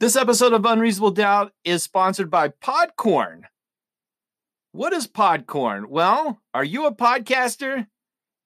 This 0.00 0.16
episode 0.16 0.54
of 0.54 0.64
Unreasonable 0.64 1.10
Doubt 1.10 1.52
is 1.62 1.82
sponsored 1.82 2.30
by 2.30 2.48
Podcorn. 2.48 3.42
What 4.72 4.94
is 4.94 5.06
Podcorn? 5.06 5.88
Well, 5.90 6.40
are 6.54 6.64
you 6.64 6.86
a 6.86 6.94
podcaster? 6.94 7.86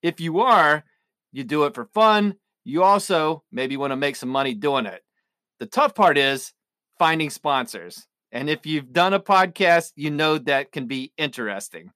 If 0.02 0.20
you 0.20 0.40
are, 0.40 0.82
you 1.30 1.44
do 1.44 1.62
it 1.66 1.74
for 1.76 1.84
fun. 1.94 2.34
You 2.64 2.82
also 2.82 3.44
maybe 3.52 3.76
want 3.76 3.92
to 3.92 3.96
make 3.96 4.16
some 4.16 4.30
money 4.30 4.52
doing 4.52 4.84
it. 4.84 5.02
The 5.60 5.66
tough 5.66 5.94
part 5.94 6.18
is 6.18 6.52
finding 6.98 7.30
sponsors. 7.30 8.04
And 8.32 8.50
if 8.50 8.66
you've 8.66 8.92
done 8.92 9.14
a 9.14 9.20
podcast, 9.20 9.92
you 9.94 10.10
know 10.10 10.38
that 10.38 10.72
can 10.72 10.88
be 10.88 11.12
interesting. 11.16 11.92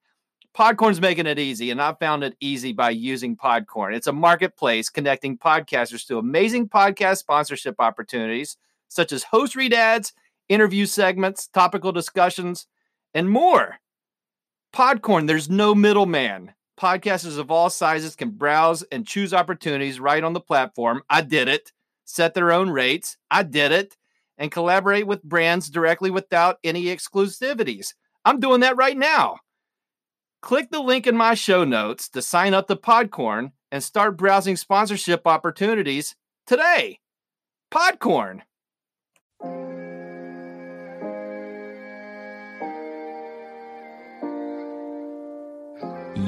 Podcorn's 0.57 1.01
making 1.01 1.27
it 1.27 1.37
easy, 1.37 1.69
and 1.69 1.81
I 1.81 1.93
found 1.99 2.23
it 2.23 2.37
easy 2.39 2.71
by 2.71 2.91
using 2.91 3.35
Podcorn. 3.35 3.93
It's 3.93 4.07
a 4.07 4.13
marketplace 4.13 4.89
connecting 4.89 5.37
podcasters 5.37 6.07
to 6.07 6.17
amazing 6.17 6.69
podcast 6.69 7.17
sponsorship 7.17 7.75
opportunities 7.79 8.55
such 8.89 9.13
as 9.13 9.23
host 9.23 9.55
read 9.55 9.73
ads, 9.73 10.11
interview 10.49 10.85
segments, 10.85 11.47
topical 11.47 11.93
discussions, 11.93 12.67
and 13.13 13.29
more. 13.29 13.77
Podcorn, 14.75 15.27
there's 15.27 15.49
no 15.49 15.73
middleman. 15.73 16.53
Podcasters 16.79 17.37
of 17.37 17.51
all 17.51 17.69
sizes 17.69 18.15
can 18.15 18.31
browse 18.31 18.83
and 18.83 19.07
choose 19.07 19.33
opportunities 19.33 19.99
right 19.99 20.23
on 20.23 20.33
the 20.33 20.39
platform. 20.39 21.01
I 21.09 21.21
did 21.21 21.47
it. 21.47 21.71
Set 22.05 22.33
their 22.33 22.51
own 22.51 22.69
rates. 22.69 23.17
I 23.29 23.43
did 23.43 23.71
it. 23.71 23.97
And 24.37 24.51
collaborate 24.51 25.05
with 25.05 25.23
brands 25.23 25.69
directly 25.69 26.11
without 26.11 26.57
any 26.63 26.85
exclusivities. 26.85 27.93
I'm 28.23 28.39
doing 28.39 28.61
that 28.61 28.77
right 28.77 28.97
now. 28.97 29.37
Click 30.41 30.71
the 30.71 30.79
link 30.79 31.05
in 31.05 31.17
my 31.17 31.33
show 31.33 31.65
notes 31.65 32.07
to 32.09 32.21
sign 32.21 32.53
up 32.53 32.67
to 32.67 32.75
Podcorn 32.77 33.51
and 33.71 33.83
start 33.83 34.17
browsing 34.17 34.55
sponsorship 34.55 35.27
opportunities 35.27 36.15
today. 36.47 36.99
Podcorn. 37.71 38.41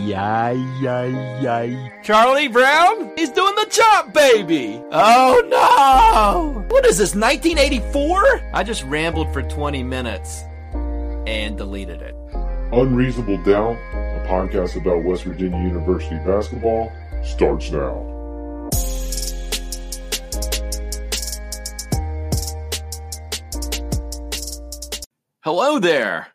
Yay, 0.05 0.55
yay, 0.81 1.11
yay. 1.43 1.91
Charlie 2.01 2.47
Brown? 2.47 3.11
He's 3.15 3.29
doing 3.29 3.53
the 3.53 3.67
chop, 3.69 4.11
baby! 4.11 4.81
Oh 4.91 5.41
no! 5.47 6.65
What 6.69 6.87
is 6.87 6.97
this, 6.97 7.13
1984? 7.13 8.49
I 8.51 8.63
just 8.63 8.83
rambled 8.85 9.31
for 9.31 9.43
20 9.43 9.83
minutes 9.83 10.41
and 11.27 11.55
deleted 11.55 12.01
it. 12.01 12.15
Unreasonable 12.73 13.37
Doubt, 13.43 13.75
a 13.93 14.25
podcast 14.27 14.75
about 14.75 15.03
West 15.03 15.23
Virginia 15.23 15.59
University 15.59 16.15
basketball, 16.25 16.91
starts 17.23 17.69
now. 17.69 18.07
Hello 25.43 25.77
there! 25.77 26.27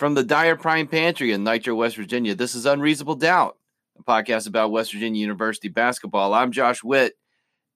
From 0.00 0.14
the 0.14 0.24
Dyer 0.24 0.56
Prime 0.56 0.86
Pantry 0.86 1.30
in 1.30 1.44
Nitro, 1.44 1.74
West 1.74 1.94
Virginia, 1.94 2.34
this 2.34 2.54
is 2.54 2.64
Unreasonable 2.64 3.16
Doubt, 3.16 3.58
a 3.98 4.02
podcast 4.02 4.48
about 4.48 4.70
West 4.70 4.94
Virginia 4.94 5.20
University 5.20 5.68
basketball. 5.68 6.32
I'm 6.32 6.52
Josh 6.52 6.82
Witt. 6.82 7.18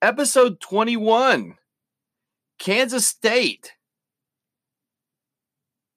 Episode 0.01 0.59
21 0.59 1.53
Kansas 2.57 3.05
State. 3.05 3.73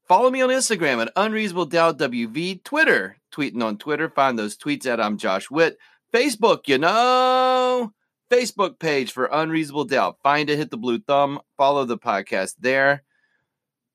Follow 0.07 0.29
me 0.31 0.43
on 0.43 0.51
Instagram 0.51 1.01
at 1.01 1.13
Unreasonable 1.17 1.65
Doubt 1.65 1.99
WV, 1.99 2.63
Twitter, 2.63 3.17
tweeting 3.33 3.65
on 3.65 3.79
Twitter. 3.79 4.11
Find 4.11 4.39
those 4.39 4.55
tweets 4.55 4.85
at 4.85 5.01
I'm 5.01 5.17
Josh 5.17 5.51
Witt. 5.51 5.79
Facebook, 6.13 6.69
you 6.69 6.77
know, 6.77 7.95
Facebook 8.31 8.79
page 8.79 9.13
for 9.13 9.31
Unreasonable 9.33 9.87
Doubt. 9.87 10.19
Find 10.23 10.51
it, 10.51 10.59
hit 10.59 10.71
the 10.71 10.77
blue 10.77 10.99
thumb, 10.99 11.41
follow 11.57 11.87
the 11.87 11.97
podcast 11.97 12.57
there. 12.61 13.03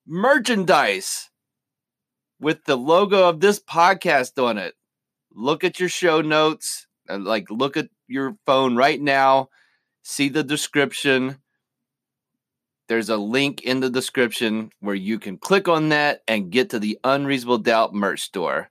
Merchandise 0.04 1.30
with 2.40 2.64
the 2.64 2.76
logo 2.76 3.28
of 3.28 3.40
this 3.40 3.60
podcast 3.60 4.42
on 4.42 4.58
it. 4.58 4.74
Look 5.32 5.64
at 5.64 5.80
your 5.80 5.88
show 5.88 6.20
notes 6.20 6.86
like 7.08 7.50
look 7.50 7.76
at 7.76 7.88
your 8.06 8.36
phone 8.46 8.76
right 8.76 9.00
now, 9.00 9.48
see 10.02 10.28
the 10.28 10.42
description. 10.42 11.38
There's 12.88 13.08
a 13.08 13.16
link 13.16 13.62
in 13.62 13.80
the 13.80 13.88
description 13.88 14.70
where 14.80 14.94
you 14.94 15.18
can 15.18 15.38
click 15.38 15.68
on 15.68 15.88
that 15.88 16.20
and 16.28 16.50
get 16.50 16.70
to 16.70 16.78
the 16.78 16.98
Unreasonable 17.02 17.58
Doubt 17.58 17.94
merch 17.94 18.20
store. 18.20 18.70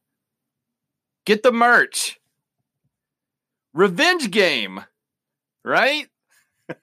Get 1.26 1.42
the 1.42 1.52
merch. 1.52 2.20
Revenge 3.74 4.30
game, 4.30 4.84
right? 5.66 6.08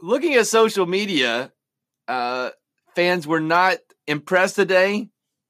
Looking 0.00 0.34
at 0.34 0.46
social 0.46 0.86
media, 0.86 1.52
uh, 2.08 2.50
fans 2.96 3.26
were 3.26 3.40
not 3.40 3.76
impressed 4.06 4.56
today 4.56 5.08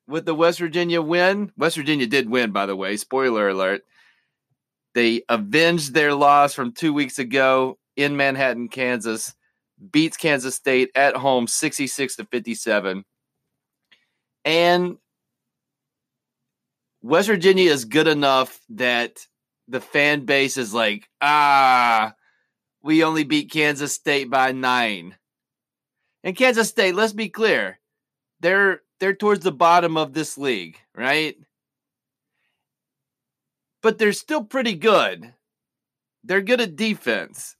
with 0.08 0.26
the 0.26 0.34
West 0.34 0.58
Virginia 0.58 1.00
win. 1.00 1.52
West 1.56 1.76
Virginia 1.76 2.06
did 2.06 2.28
win, 2.28 2.50
by 2.50 2.66
the 2.66 2.76
way. 2.76 2.96
Spoiler 2.96 3.48
alert. 3.48 3.82
They 4.94 5.22
avenged 5.28 5.94
their 5.94 6.12
loss 6.12 6.54
from 6.54 6.72
two 6.72 6.92
weeks 6.92 7.18
ago 7.18 7.78
in 7.96 8.16
Manhattan, 8.16 8.68
Kansas, 8.68 9.34
beats 9.90 10.16
Kansas 10.16 10.54
State 10.54 10.90
at 10.94 11.16
home 11.16 11.46
66 11.46 12.16
to 12.16 12.24
57. 12.24 13.04
And 14.44 14.96
West 17.02 17.28
Virginia 17.28 17.70
is 17.70 17.84
good 17.84 18.06
enough 18.06 18.60
that 18.70 19.18
the 19.68 19.80
fan 19.80 20.24
base 20.24 20.56
is 20.56 20.74
like, 20.74 21.08
ah, 21.20 22.14
we 22.82 23.04
only 23.04 23.24
beat 23.24 23.50
Kansas 23.50 23.92
State 23.92 24.30
by 24.30 24.52
nine. 24.52 25.16
And 26.26 26.34
Kansas 26.34 26.68
State, 26.68 26.96
let's 26.96 27.12
be 27.12 27.28
clear, 27.28 27.78
they're 28.40 28.80
they're 28.98 29.14
towards 29.14 29.44
the 29.44 29.52
bottom 29.52 29.96
of 29.96 30.12
this 30.12 30.36
league, 30.36 30.76
right? 30.92 31.36
But 33.80 33.98
they're 33.98 34.12
still 34.12 34.42
pretty 34.42 34.74
good. 34.74 35.32
They're 36.24 36.40
good 36.40 36.60
at 36.60 36.74
defense. 36.74 37.54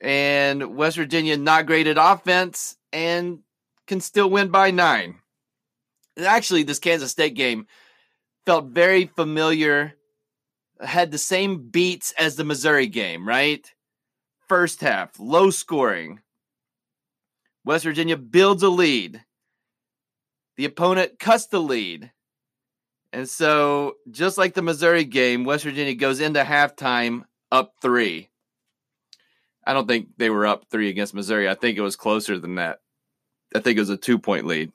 And 0.00 0.74
West 0.74 0.96
Virginia 0.96 1.36
not 1.36 1.66
great 1.66 1.86
at 1.86 1.96
offense 1.96 2.76
and 2.92 3.38
can 3.86 4.00
still 4.00 4.28
win 4.28 4.48
by 4.48 4.72
9. 4.72 5.20
And 6.16 6.26
actually 6.26 6.64
this 6.64 6.80
Kansas 6.80 7.12
State 7.12 7.34
game 7.34 7.68
felt 8.46 8.64
very 8.64 9.06
familiar 9.06 9.94
had 10.80 11.12
the 11.12 11.18
same 11.18 11.68
beats 11.68 12.12
as 12.18 12.34
the 12.34 12.42
Missouri 12.42 12.88
game, 12.88 13.28
right? 13.28 13.64
First 14.48 14.80
half, 14.80 15.20
low 15.20 15.50
scoring, 15.50 16.18
West 17.64 17.84
Virginia 17.84 18.16
builds 18.16 18.62
a 18.62 18.68
lead. 18.68 19.22
The 20.56 20.64
opponent 20.64 21.18
cuts 21.18 21.46
the 21.46 21.60
lead. 21.60 22.10
And 23.12 23.28
so, 23.28 23.94
just 24.10 24.38
like 24.38 24.54
the 24.54 24.62
Missouri 24.62 25.04
game, 25.04 25.44
West 25.44 25.64
Virginia 25.64 25.94
goes 25.94 26.20
into 26.20 26.42
halftime 26.42 27.24
up 27.50 27.74
three. 27.82 28.28
I 29.66 29.72
don't 29.72 29.88
think 29.88 30.08
they 30.16 30.30
were 30.30 30.46
up 30.46 30.66
three 30.70 30.88
against 30.88 31.14
Missouri. 31.14 31.48
I 31.48 31.54
think 31.54 31.76
it 31.76 31.82
was 31.82 31.96
closer 31.96 32.38
than 32.38 32.54
that. 32.56 32.80
I 33.54 33.60
think 33.60 33.76
it 33.76 33.80
was 33.80 33.90
a 33.90 33.96
two 33.96 34.18
point 34.18 34.46
lead. 34.46 34.72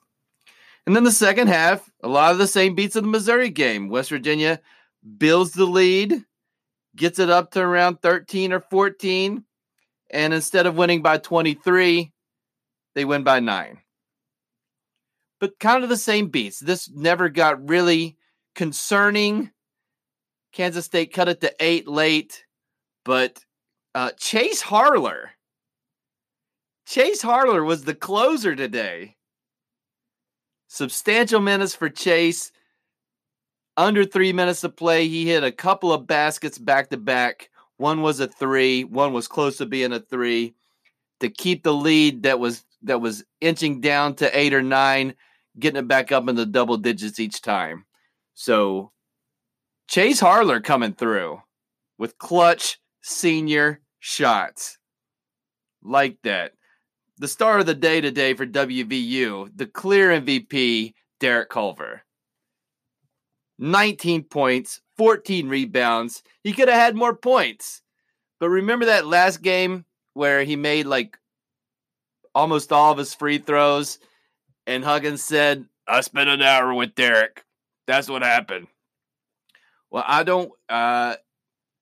And 0.86 0.94
then 0.94 1.04
the 1.04 1.10
second 1.10 1.48
half, 1.48 1.90
a 2.02 2.08
lot 2.08 2.32
of 2.32 2.38
the 2.38 2.46
same 2.46 2.74
beats 2.74 2.94
of 2.94 3.02
the 3.02 3.10
Missouri 3.10 3.50
game. 3.50 3.88
West 3.88 4.10
Virginia 4.10 4.60
builds 5.18 5.52
the 5.52 5.64
lead, 5.64 6.24
gets 6.94 7.18
it 7.18 7.30
up 7.30 7.52
to 7.52 7.60
around 7.60 8.02
13 8.02 8.52
or 8.52 8.60
14. 8.60 9.44
And 10.10 10.34
instead 10.34 10.66
of 10.66 10.76
winning 10.76 11.02
by 11.02 11.18
23, 11.18 12.12
they 12.96 13.04
win 13.04 13.22
by 13.22 13.38
nine. 13.38 13.78
But 15.38 15.60
kind 15.60 15.84
of 15.84 15.90
the 15.90 15.98
same 15.98 16.28
beats. 16.28 16.58
This 16.58 16.90
never 16.90 17.28
got 17.28 17.68
really 17.68 18.16
concerning. 18.54 19.50
Kansas 20.52 20.86
State 20.86 21.12
cut 21.12 21.28
it 21.28 21.42
to 21.42 21.54
eight 21.60 21.86
late, 21.86 22.42
but 23.04 23.44
uh, 23.94 24.12
Chase 24.18 24.62
Harler. 24.62 25.32
Chase 26.86 27.20
Harler 27.20 27.62
was 27.62 27.84
the 27.84 27.94
closer 27.94 28.56
today. 28.56 29.16
Substantial 30.68 31.40
minutes 31.40 31.74
for 31.74 31.90
Chase. 31.90 32.50
Under 33.76 34.06
three 34.06 34.32
minutes 34.32 34.62
to 34.62 34.70
play, 34.70 35.06
he 35.06 35.26
hit 35.26 35.44
a 35.44 35.52
couple 35.52 35.92
of 35.92 36.06
baskets 36.06 36.56
back 36.56 36.88
to 36.88 36.96
back. 36.96 37.50
One 37.76 38.00
was 38.00 38.20
a 38.20 38.26
three, 38.26 38.84
one 38.84 39.12
was 39.12 39.28
close 39.28 39.58
to 39.58 39.66
being 39.66 39.92
a 39.92 40.00
three 40.00 40.54
to 41.20 41.28
keep 41.28 41.62
the 41.62 41.74
lead 41.74 42.22
that 42.22 42.40
was 42.40 42.64
that 42.82 43.00
was 43.00 43.24
inching 43.40 43.80
down 43.80 44.14
to 44.16 44.38
eight 44.38 44.54
or 44.54 44.62
nine, 44.62 45.14
getting 45.58 45.80
it 45.80 45.88
back 45.88 46.12
up 46.12 46.28
in 46.28 46.36
the 46.36 46.46
double 46.46 46.76
digits 46.76 47.18
each 47.18 47.42
time. 47.42 47.84
So 48.34 48.92
Chase 49.88 50.20
Harler 50.20 50.60
coming 50.60 50.92
through 50.92 51.40
with 51.98 52.18
clutch 52.18 52.78
senior 53.02 53.80
shots. 54.00 54.78
Like 55.82 56.18
that. 56.24 56.52
The 57.18 57.28
star 57.28 57.60
of 57.60 57.66
the 57.66 57.74
day 57.74 58.00
today 58.00 58.34
for 58.34 58.44
WVU, 58.44 59.50
the 59.54 59.66
clear 59.66 60.10
MVP, 60.10 60.92
Derek 61.20 61.48
Culver. 61.48 62.02
19 63.58 64.24
points, 64.24 64.80
14 64.98 65.48
rebounds. 65.48 66.22
He 66.42 66.52
could 66.52 66.68
have 66.68 66.78
had 66.78 66.94
more 66.94 67.16
points. 67.16 67.80
But 68.38 68.50
remember 68.50 68.86
that 68.86 69.06
last 69.06 69.40
game 69.40 69.86
where 70.12 70.44
he 70.44 70.56
made 70.56 70.86
like 70.86 71.16
almost 72.36 72.70
all 72.70 72.92
of 72.92 72.98
his 72.98 73.14
free 73.14 73.38
throws, 73.38 73.98
and 74.66 74.84
Huggins 74.84 75.24
said, 75.24 75.66
"I 75.88 76.02
spent 76.02 76.28
an 76.28 76.42
hour 76.42 76.72
with 76.74 76.94
Derek. 76.94 77.44
That's 77.86 78.08
what 78.08 78.22
happened." 78.22 78.68
Well, 79.90 80.04
I 80.06 80.22
don't. 80.22 80.52
Uh, 80.68 81.16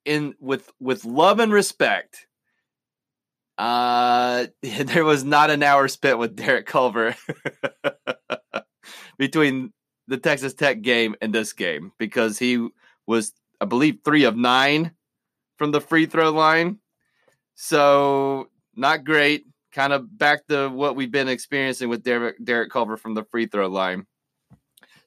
in 0.04 0.34
with 0.38 0.70
with 0.80 1.04
love 1.04 1.40
and 1.40 1.52
respect, 1.52 2.26
uh, 3.58 4.46
there 4.62 5.04
was 5.04 5.24
not 5.24 5.50
an 5.50 5.62
hour 5.62 5.88
spent 5.88 6.18
with 6.18 6.36
Derek 6.36 6.66
Culver 6.66 7.16
between 9.18 9.72
the 10.06 10.18
Texas 10.18 10.54
Tech 10.54 10.82
game 10.82 11.16
and 11.20 11.34
this 11.34 11.52
game 11.52 11.92
because 11.98 12.38
he 12.38 12.68
was, 13.06 13.32
I 13.60 13.64
believe, 13.64 13.98
three 14.04 14.24
of 14.24 14.36
nine 14.36 14.92
from 15.56 15.72
the 15.72 15.80
free 15.80 16.06
throw 16.06 16.30
line. 16.30 16.78
So 17.54 18.50
not 18.76 19.04
great. 19.04 19.46
Kind 19.74 19.92
of 19.92 20.16
back 20.16 20.46
to 20.46 20.68
what 20.68 20.94
we've 20.94 21.10
been 21.10 21.28
experiencing 21.28 21.88
with 21.88 22.04
Derek, 22.04 22.36
Derek 22.42 22.70
Culver 22.70 22.96
from 22.96 23.14
the 23.14 23.24
free 23.24 23.46
throw 23.46 23.66
line. 23.66 24.06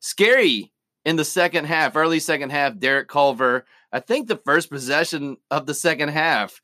Scary 0.01 0.73
in 1.05 1.15
the 1.15 1.23
second 1.23 1.65
half, 1.65 1.95
early 1.95 2.19
second 2.19 2.49
half. 2.49 2.77
Derek 2.77 3.07
Culver, 3.07 3.65
I 3.93 4.01
think 4.01 4.27
the 4.27 4.35
first 4.35 4.69
possession 4.69 5.37
of 5.49 5.65
the 5.65 5.73
second 5.73 6.09
half, 6.09 6.61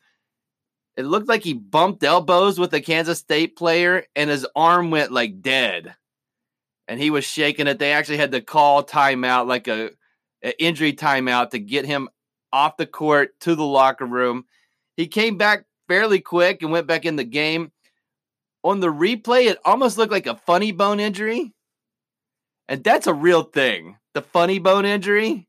it 0.97 1.05
looked 1.05 1.29
like 1.29 1.43
he 1.43 1.53
bumped 1.53 2.03
elbows 2.03 2.59
with 2.59 2.73
a 2.73 2.81
Kansas 2.81 3.19
State 3.19 3.55
player 3.55 4.05
and 4.15 4.29
his 4.29 4.45
arm 4.53 4.91
went 4.91 5.11
like 5.11 5.41
dead. 5.41 5.95
And 6.89 6.99
he 6.99 7.09
was 7.09 7.23
shaking 7.23 7.67
it. 7.67 7.79
They 7.79 7.93
actually 7.93 8.17
had 8.17 8.33
to 8.33 8.41
call 8.41 8.83
timeout, 8.83 9.47
like 9.47 9.69
a, 9.69 9.91
a 10.43 10.61
injury 10.61 10.91
timeout, 10.91 11.51
to 11.51 11.59
get 11.59 11.85
him 11.85 12.09
off 12.51 12.75
the 12.75 12.85
court 12.85 13.39
to 13.39 13.55
the 13.55 13.65
locker 13.65 14.05
room. 14.05 14.43
He 14.97 15.07
came 15.07 15.37
back 15.37 15.63
fairly 15.87 16.19
quick 16.19 16.61
and 16.61 16.71
went 16.71 16.85
back 16.85 17.05
in 17.05 17.15
the 17.15 17.23
game. 17.23 17.71
On 18.63 18.79
the 18.79 18.87
replay, 18.87 19.47
it 19.47 19.59
almost 19.65 19.97
looked 19.97 20.11
like 20.11 20.27
a 20.27 20.35
funny 20.35 20.71
bone 20.71 20.99
injury. 20.99 21.53
And 22.69 22.83
that's 22.83 23.07
a 23.07 23.13
real 23.13 23.43
thing. 23.43 23.97
The 24.13 24.21
funny 24.21 24.59
bone 24.59 24.85
injury. 24.85 25.47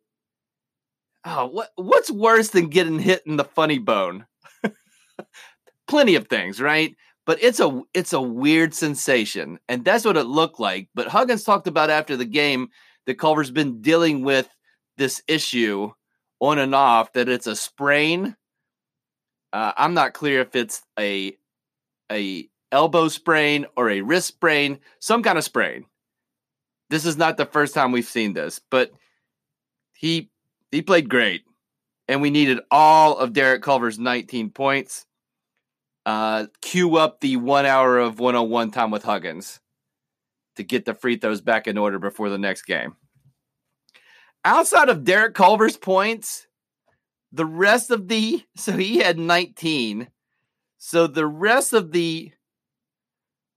Oh, 1.25 1.47
what 1.47 1.71
what's 1.77 2.11
worse 2.11 2.51
than 2.51 2.69
getting 2.69 2.99
hit 2.99 3.23
in 3.27 3.37
the 3.37 3.45
funny 3.45 3.79
bone? 3.79 4.27
Plenty 5.87 6.17
of 6.17 6.29
things, 6.29 6.61
right? 6.61 6.95
But 7.25 7.43
it's 7.43 7.61
a 7.61 7.83
it's 7.95 8.13
a 8.13 8.21
weird 8.21 8.75
sensation, 8.75 9.59
and 9.69 9.85
that's 9.85 10.05
what 10.05 10.19
it 10.19 10.25
looked 10.27 10.61
like. 10.61 10.89
But 10.95 11.09
Huggins 11.09 11.45
talked 11.45 11.67
about 11.67 11.89
after 11.89 12.17
the 12.17 12.27
game 12.27 12.69
that 13.07 13.19
Culver's 13.19 13.51
been 13.51 13.81
dealing 13.81 14.23
with 14.23 14.49
this 14.99 15.23
issue 15.27 15.93
on 16.41 16.59
and 16.59 16.75
off. 16.75 17.13
That 17.15 17.29
it's 17.29 17.47
a 17.47 17.57
sprain. 17.57 18.37
Uh, 19.53 19.73
I'm 19.77 19.95
not 19.95 20.13
clear 20.13 20.41
if 20.41 20.55
it's 20.55 20.83
a 20.99 21.35
a 22.13 22.49
elbow 22.75 23.09
sprain 23.09 23.65
or 23.77 23.89
a 23.89 24.03
wrist 24.03 24.27
sprain, 24.27 24.81
some 24.99 25.23
kind 25.23 25.39
of 25.39 25.45
sprain. 25.45 25.87
This 26.91 27.07
is 27.07 27.17
not 27.17 27.37
the 27.37 27.47
first 27.47 27.73
time 27.73 27.93
we've 27.93 28.05
seen 28.05 28.35
this, 28.35 28.61
but 28.71 28.91
he 29.95 30.31
he 30.71 30.83
played 30.83 31.09
great, 31.09 31.45
and 32.09 32.21
we 32.21 32.31
needed 32.31 32.59
all 32.71 33.17
of 33.17 33.33
Derek 33.33 33.63
Culver's 33.63 33.99
19 33.99 34.51
points. 34.51 35.07
Uh, 36.05 36.47
cue 36.61 36.97
up 36.97 37.21
the 37.21 37.37
one 37.37 37.65
hour 37.65 37.99
of 37.99 38.19
101 38.19 38.71
time 38.73 38.91
with 38.91 39.05
Huggins 39.05 39.61
to 40.57 40.63
get 40.63 40.85
the 40.85 40.93
free 40.93 41.17
throws 41.17 41.41
back 41.41 41.67
in 41.67 41.79
order 41.79 41.99
before 41.99 42.29
the 42.29 42.37
next 42.37 42.63
game. 42.63 42.95
Outside 44.45 44.91
of 44.91 45.05
Derek 45.05 45.35
Culver's 45.35 45.79
points, 45.79 46.47
the 47.33 47.47
rest 47.47 47.91
of 47.91 48.09
the 48.09 48.45
so 48.57 48.73
he 48.73 48.99
had 48.99 49.19
19. 49.19 50.09
So 50.77 51.07
the 51.07 51.27
rest 51.27 51.73
of 51.73 51.93
the 51.93 52.33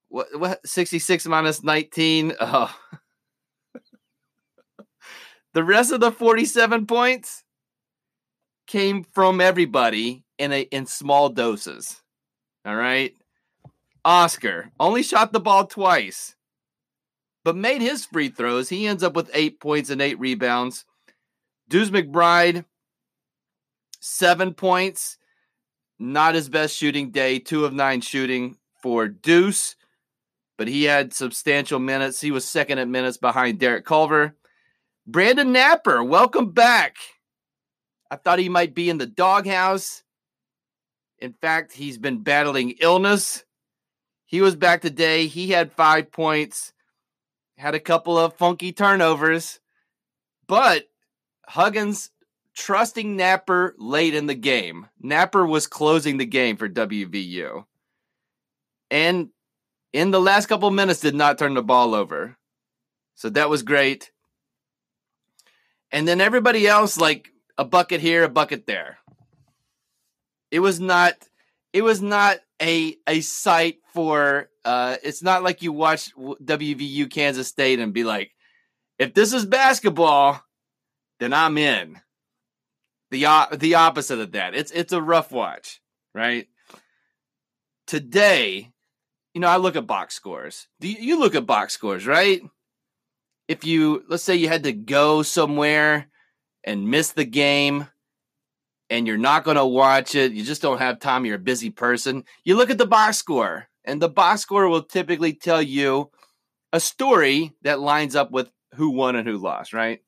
what 0.09 0.27
what 0.37 0.67
66 0.67 1.25
minus 1.27 1.63
19 1.63 2.33
oh 2.39 2.75
the 5.53 5.63
rest 5.63 5.91
of 5.91 5.99
the 5.99 6.11
47 6.11 6.85
points 6.85 7.43
came 8.67 9.03
from 9.03 9.41
everybody 9.41 10.23
in 10.37 10.51
a 10.51 10.61
in 10.61 10.85
small 10.85 11.29
doses. 11.29 12.01
All 12.65 12.75
right. 12.75 13.15
Oscar 14.05 14.71
only 14.79 15.03
shot 15.03 15.33
the 15.33 15.39
ball 15.39 15.65
twice, 15.65 16.35
but 17.43 17.55
made 17.55 17.81
his 17.81 18.05
free 18.05 18.29
throws. 18.29 18.69
He 18.69 18.87
ends 18.87 19.03
up 19.03 19.15
with 19.15 19.31
eight 19.33 19.59
points 19.59 19.89
and 19.89 20.01
eight 20.01 20.19
rebounds. 20.19 20.85
Deuce 21.67 21.89
McBride, 21.89 22.63
seven 23.99 24.53
points. 24.53 25.17
Not 25.99 26.35
his 26.35 26.47
best 26.47 26.75
shooting 26.75 27.09
day. 27.09 27.39
Two 27.39 27.65
of 27.65 27.73
nine 27.73 28.01
shooting 28.01 28.57
for 28.83 29.07
Deuce, 29.07 29.75
but 30.57 30.67
he 30.67 30.83
had 30.83 31.13
substantial 31.13 31.79
minutes. 31.79 32.19
He 32.19 32.31
was 32.31 32.47
second 32.47 32.79
at 32.79 32.87
minutes 32.87 33.17
behind 33.17 33.59
Derek 33.59 33.85
Culver. 33.85 34.35
Brandon 35.05 35.53
Knapper, 35.53 36.05
welcome 36.05 36.51
back. 36.51 36.97
I 38.09 38.15
thought 38.15 38.39
he 38.39 38.49
might 38.49 38.73
be 38.73 38.89
in 38.89 38.97
the 38.97 39.05
doghouse. 39.05 40.03
In 41.19 41.33
fact, 41.33 41.73
he's 41.73 41.97
been 41.97 42.23
battling 42.23 42.75
illness. 42.81 43.43
He 44.25 44.41
was 44.41 44.55
back 44.55 44.81
today. 44.81 45.27
He 45.27 45.49
had 45.51 45.71
five 45.71 46.11
points, 46.11 46.73
had 47.57 47.75
a 47.75 47.79
couple 47.79 48.17
of 48.17 48.35
funky 48.35 48.73
turnovers, 48.73 49.59
but 50.47 50.89
Huggins 51.47 52.11
trusting 52.53 53.17
Knapper 53.17 53.71
late 53.77 54.13
in 54.13 54.25
the 54.25 54.35
game. 54.35 54.87
Knapper 55.01 55.47
was 55.47 55.67
closing 55.67 56.17
the 56.17 56.25
game 56.25 56.57
for 56.57 56.67
WVU. 56.67 57.65
And 58.91 59.29
in 59.93 60.11
the 60.11 60.21
last 60.21 60.47
couple 60.47 60.69
minutes 60.71 60.99
did 60.99 61.15
not 61.15 61.37
turn 61.37 61.53
the 61.53 61.63
ball 61.63 61.95
over. 61.95 62.37
So 63.15 63.29
that 63.29 63.49
was 63.49 63.63
great 63.63 64.11
and 65.91 66.07
then 66.07 66.21
everybody 66.21 66.67
else 66.67 66.97
like 66.97 67.29
a 67.57 67.65
bucket 67.65 68.01
here, 68.01 68.23
a 68.23 68.29
bucket 68.29 68.67
there. 68.67 68.99
It 70.51 70.59
was 70.59 70.79
not 70.79 71.13
it 71.73 71.81
was 71.81 72.01
not 72.01 72.37
a 72.61 72.95
a 73.07 73.21
sight 73.21 73.77
for 73.93 74.49
uh 74.65 74.97
it's 75.03 75.21
not 75.21 75.43
like 75.43 75.61
you 75.61 75.71
watch 75.71 76.13
WVU 76.15 77.09
Kansas 77.09 77.47
State 77.47 77.79
and 77.79 77.93
be 77.93 78.03
like 78.03 78.31
if 78.97 79.13
this 79.13 79.33
is 79.33 79.45
basketball 79.45 80.41
then 81.19 81.33
I'm 81.33 81.57
in. 81.57 81.99
The 83.09 83.25
the 83.57 83.75
opposite 83.75 84.19
of 84.19 84.33
that. 84.33 84.53
It's 84.53 84.71
it's 84.71 84.93
a 84.93 85.01
rough 85.01 85.31
watch, 85.31 85.81
right? 86.13 86.47
Today, 87.85 88.73
you 89.37 89.41
know, 89.41 89.47
I 89.47 89.57
look 89.57 89.75
at 89.75 89.85
box 89.85 90.15
scores. 90.15 90.67
Do 90.79 90.89
you, 90.89 90.97
you 90.99 91.19
look 91.19 91.35
at 91.35 91.45
box 91.45 91.73
scores, 91.73 92.05
right? 92.05 92.41
if 93.47 93.65
you 93.65 94.03
let's 94.09 94.23
say 94.23 94.35
you 94.35 94.47
had 94.47 94.63
to 94.63 94.73
go 94.73 95.21
somewhere 95.21 96.07
and 96.63 96.89
miss 96.89 97.11
the 97.11 97.25
game 97.25 97.87
and 98.89 99.07
you're 99.07 99.17
not 99.17 99.43
going 99.43 99.57
to 99.57 99.65
watch 99.65 100.15
it, 100.15 100.31
you 100.31 100.43
just 100.43 100.61
don't 100.61 100.79
have 100.79 100.99
time, 100.99 101.25
you're 101.25 101.35
a 101.35 101.39
busy 101.39 101.69
person, 101.69 102.23
you 102.43 102.55
look 102.55 102.69
at 102.69 102.77
the 102.77 102.85
box 102.85 103.17
score, 103.17 103.67
and 103.85 104.01
the 104.01 104.09
box 104.09 104.41
score 104.41 104.67
will 104.67 104.83
typically 104.83 105.33
tell 105.33 105.61
you 105.61 106.09
a 106.73 106.79
story 106.79 107.53
that 107.63 107.79
lines 107.79 108.15
up 108.15 108.31
with 108.31 108.49
who 108.75 108.89
won 108.89 109.15
and 109.15 109.27
who 109.27 109.37
lost, 109.37 109.73
right? 109.73 110.01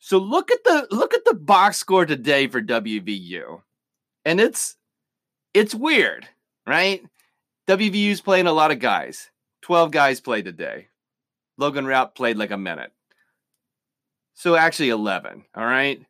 So 0.00 0.18
look 0.18 0.50
at 0.50 0.62
the 0.64 0.86
look 0.90 1.14
at 1.14 1.24
the 1.24 1.34
box 1.34 1.76
score 1.76 2.06
today 2.06 2.46
for 2.48 2.60
WVU. 2.60 3.62
And 4.24 4.40
it's 4.40 4.76
it's 5.54 5.74
weird, 5.74 6.28
right? 6.66 7.02
WVU's 7.68 8.22
playing 8.22 8.46
a 8.46 8.52
lot 8.52 8.70
of 8.70 8.78
guys. 8.78 9.30
12 9.62 9.90
guys 9.90 10.20
played 10.20 10.46
today. 10.46 10.88
Logan 11.58 11.84
Routt 11.84 12.14
played 12.14 12.38
like 12.38 12.50
a 12.50 12.56
minute. 12.56 12.92
So 14.34 14.56
actually 14.56 14.88
11, 14.88 15.44
all 15.54 15.64
right? 15.64 16.00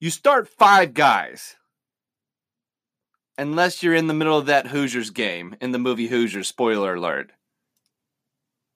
You 0.00 0.10
start 0.10 0.48
five 0.48 0.94
guys. 0.94 1.56
Unless 3.36 3.82
you're 3.82 3.94
in 3.94 4.06
the 4.06 4.14
middle 4.14 4.38
of 4.38 4.46
that 4.46 4.68
Hoosiers 4.68 5.10
game 5.10 5.56
in 5.60 5.72
the 5.72 5.78
movie 5.78 6.06
Hoosiers, 6.06 6.48
spoiler 6.48 6.94
alert, 6.94 7.32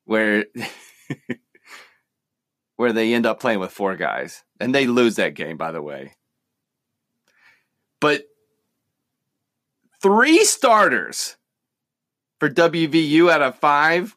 where 0.04 0.44
where 2.76 2.92
they 2.92 3.14
end 3.14 3.24
up 3.24 3.40
playing 3.40 3.60
with 3.60 3.70
four 3.70 3.96
guys. 3.96 4.44
And 4.58 4.74
they 4.74 4.86
lose 4.86 5.16
that 5.16 5.34
game, 5.34 5.56
by 5.56 5.72
the 5.72 5.80
way. 5.80 6.14
But 8.00 8.24
three 10.02 10.44
starters 10.44 11.36
for 12.38 12.48
WVU 12.48 13.30
out 13.30 13.42
of 13.42 13.58
five 13.58 14.16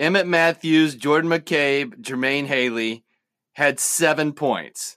Emmett 0.00 0.26
Matthews, 0.26 0.94
Jordan 0.94 1.30
McCabe, 1.30 2.00
Jermaine 2.00 2.46
Haley 2.46 3.04
had 3.54 3.80
seven 3.80 4.32
points. 4.32 4.96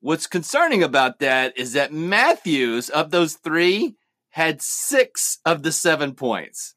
What's 0.00 0.26
concerning 0.26 0.82
about 0.82 1.18
that 1.18 1.58
is 1.58 1.72
that 1.72 1.92
Matthews, 1.92 2.88
of 2.90 3.10
those 3.10 3.34
three, 3.34 3.96
had 4.30 4.62
six 4.62 5.38
of 5.44 5.62
the 5.62 5.72
seven 5.72 6.14
points. 6.14 6.74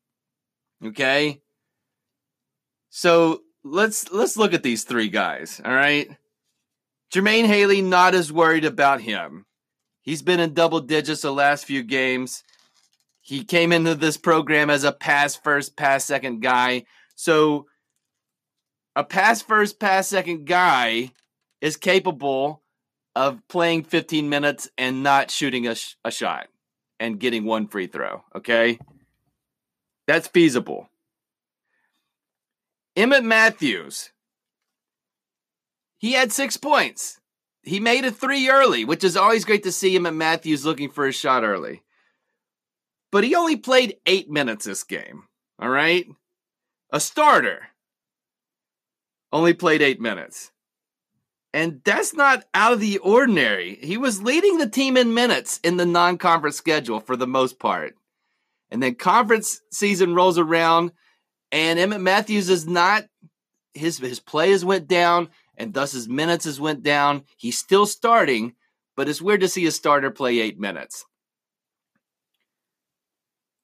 Okay. 0.83 1.41
So 2.89 3.41
let's 3.63 4.11
let's 4.11 4.37
look 4.37 4.53
at 4.53 4.63
these 4.63 4.83
three 4.83 5.09
guys. 5.09 5.61
All 5.63 5.73
right. 5.73 6.09
Jermaine 7.13 7.45
Haley, 7.45 7.81
not 7.81 8.15
as 8.15 8.31
worried 8.31 8.65
about 8.65 9.01
him. 9.01 9.45
He's 10.07 10.21
been 10.21 10.39
in 10.39 10.53
double 10.53 10.79
digits 10.79 11.23
the 11.23 11.33
last 11.33 11.65
few 11.65 11.83
games. 11.83 12.45
He 13.19 13.43
came 13.43 13.73
into 13.73 13.93
this 13.93 14.15
program 14.15 14.69
as 14.69 14.85
a 14.85 14.93
pass 14.93 15.35
first, 15.35 15.75
pass 15.75 16.05
second 16.05 16.41
guy. 16.41 16.85
So, 17.15 17.65
a 18.95 19.03
pass 19.03 19.41
first, 19.41 19.81
pass 19.81 20.07
second 20.07 20.45
guy 20.45 21.11
is 21.59 21.75
capable 21.75 22.63
of 23.17 23.45
playing 23.49 23.83
15 23.83 24.29
minutes 24.29 24.69
and 24.77 25.03
not 25.03 25.29
shooting 25.29 25.67
a, 25.67 25.75
sh- 25.75 25.95
a 26.05 26.11
shot 26.11 26.47
and 27.01 27.19
getting 27.19 27.43
one 27.43 27.67
free 27.67 27.87
throw. 27.87 28.23
Okay. 28.33 28.79
That's 30.07 30.29
feasible. 30.29 30.87
Emmett 32.95 33.25
Matthews, 33.25 34.13
he 35.97 36.13
had 36.13 36.31
six 36.31 36.55
points. 36.55 37.19
He 37.67 37.81
made 37.81 38.05
a 38.05 38.11
three 38.11 38.49
early, 38.49 38.85
which 38.85 39.03
is 39.03 39.17
always 39.17 39.43
great 39.43 39.63
to 39.63 39.73
see 39.73 39.95
Emmett 39.95 40.13
Matthews 40.13 40.65
looking 40.65 40.89
for 40.89 41.05
a 41.05 41.11
shot 41.11 41.43
early. 41.43 41.83
But 43.11 43.25
he 43.25 43.35
only 43.35 43.57
played 43.57 43.97
eight 44.05 44.29
minutes 44.29 44.65
this 44.65 44.83
game. 44.83 45.23
All 45.59 45.67
right. 45.67 46.05
A 46.93 47.01
starter 47.01 47.67
only 49.33 49.53
played 49.53 49.81
eight 49.81 49.99
minutes. 49.99 50.51
And 51.53 51.81
that's 51.83 52.13
not 52.13 52.45
out 52.53 52.71
of 52.71 52.79
the 52.79 52.99
ordinary. 52.99 53.77
He 53.81 53.97
was 53.97 54.21
leading 54.21 54.59
the 54.59 54.69
team 54.69 54.95
in 54.95 55.13
minutes 55.13 55.59
in 55.61 55.75
the 55.75 55.85
non 55.85 56.17
conference 56.17 56.55
schedule 56.55 57.01
for 57.01 57.17
the 57.17 57.27
most 57.27 57.59
part. 57.59 57.95
And 58.71 58.81
then 58.81 58.95
conference 58.95 59.59
season 59.71 60.15
rolls 60.15 60.37
around, 60.37 60.91
and 61.51 61.79
Emmett 61.79 62.01
Matthews 62.01 62.49
is 62.49 62.65
not, 62.65 63.05
his, 63.73 63.97
his 63.97 64.19
play 64.21 64.51
has 64.51 64.63
went 64.63 64.87
down, 64.87 65.29
and 65.57 65.73
thus 65.73 65.91
his 65.91 66.07
minutes 66.07 66.45
has 66.45 66.61
went 66.61 66.83
down. 66.83 67.23
He's 67.35 67.57
still 67.57 67.85
starting, 67.85 68.53
but 68.95 69.09
it's 69.09 69.21
weird 69.21 69.41
to 69.41 69.49
see 69.49 69.65
a 69.65 69.71
starter 69.71 70.11
play 70.11 70.39
eight 70.39 70.59
minutes. 70.59 71.05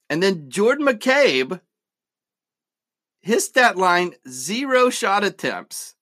And 0.09 0.21
then 0.21 0.49
Jordan 0.49 0.85
McCabe, 0.85 1.61
his 3.21 3.45
stat 3.45 3.77
line 3.77 4.15
zero 4.27 4.89
shot 4.89 5.23
attempts, 5.23 5.95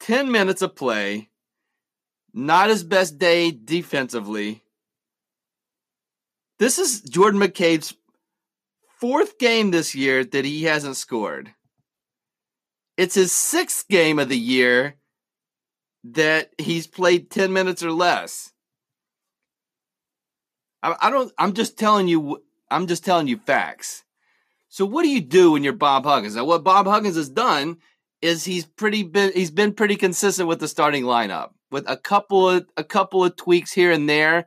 10 0.00 0.30
minutes 0.30 0.62
of 0.62 0.76
play, 0.76 1.30
not 2.32 2.68
his 2.68 2.84
best 2.84 3.18
day 3.18 3.50
defensively. 3.50 4.62
This 6.58 6.78
is 6.78 7.00
Jordan 7.00 7.40
McCabe's 7.40 7.94
fourth 8.98 9.38
game 9.38 9.70
this 9.70 9.94
year 9.94 10.24
that 10.24 10.44
he 10.44 10.64
hasn't 10.64 10.96
scored. 10.96 11.54
It's 13.00 13.14
his 13.14 13.32
sixth 13.32 13.88
game 13.88 14.18
of 14.18 14.28
the 14.28 14.36
year 14.36 14.96
that 16.04 16.50
he's 16.58 16.86
played 16.86 17.30
10 17.30 17.50
minutes 17.50 17.82
or 17.82 17.92
less. 17.92 18.52
I, 20.82 20.94
I 21.00 21.08
don't, 21.08 21.32
I'm 21.38 21.54
just 21.54 21.78
telling 21.78 22.08
you, 22.08 22.42
I'm 22.70 22.86
just 22.86 23.02
telling 23.02 23.26
you 23.26 23.38
facts. 23.38 24.04
So 24.68 24.84
what 24.84 25.04
do 25.04 25.08
you 25.08 25.22
do 25.22 25.52
when 25.52 25.64
you're 25.64 25.72
Bob 25.72 26.04
Huggins? 26.04 26.36
Now, 26.36 26.44
what 26.44 26.62
Bob 26.62 26.84
Huggins 26.84 27.16
has 27.16 27.30
done 27.30 27.78
is 28.20 28.44
he's 28.44 28.66
pretty 28.66 29.02
been 29.02 29.32
he's 29.32 29.50
been 29.50 29.72
pretty 29.72 29.96
consistent 29.96 30.46
with 30.46 30.60
the 30.60 30.68
starting 30.68 31.04
lineup 31.04 31.52
with 31.70 31.88
a 31.88 31.96
couple 31.96 32.50
of 32.50 32.66
a 32.76 32.84
couple 32.84 33.24
of 33.24 33.34
tweaks 33.34 33.72
here 33.72 33.92
and 33.92 34.10
there, 34.10 34.44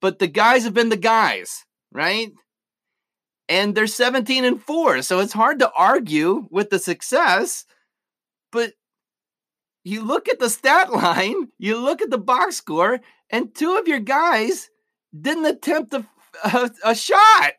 but 0.00 0.20
the 0.20 0.26
guys 0.26 0.64
have 0.64 0.72
been 0.72 0.88
the 0.88 0.96
guys, 0.96 1.66
right? 1.92 2.32
And 3.46 3.74
they're 3.74 3.86
17 3.86 4.46
and 4.46 4.62
4, 4.62 5.02
so 5.02 5.18
it's 5.20 5.34
hard 5.34 5.58
to 5.58 5.70
argue 5.76 6.48
with 6.50 6.70
the 6.70 6.78
success, 6.78 7.66
but 8.52 8.72
you 9.84 10.02
look 10.04 10.28
at 10.28 10.38
the 10.38 10.50
stat 10.50 10.92
line, 10.92 11.48
you 11.58 11.78
look 11.78 12.02
at 12.02 12.10
the 12.10 12.18
box 12.18 12.56
score, 12.56 13.00
and 13.30 13.54
two 13.54 13.76
of 13.76 13.88
your 13.88 14.00
guys 14.00 14.70
didn't 15.18 15.46
attempt 15.46 15.94
a, 15.94 16.06
a, 16.44 16.70
a 16.84 16.94
shot. 16.94 17.54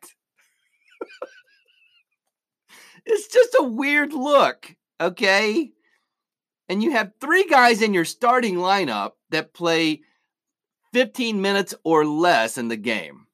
it's 3.05 3.27
just 3.27 3.55
a 3.59 3.63
weird 3.63 4.13
look. 4.13 4.75
Okay. 4.99 5.71
And 6.69 6.81
you 6.81 6.91
have 6.91 7.11
three 7.19 7.45
guys 7.47 7.81
in 7.81 7.93
your 7.93 8.05
starting 8.05 8.55
lineup 8.55 9.11
that 9.31 9.53
play 9.53 10.01
15 10.93 11.41
minutes 11.41 11.73
or 11.83 12.05
less 12.05 12.57
in 12.57 12.67
the 12.67 12.77
game. 12.77 13.27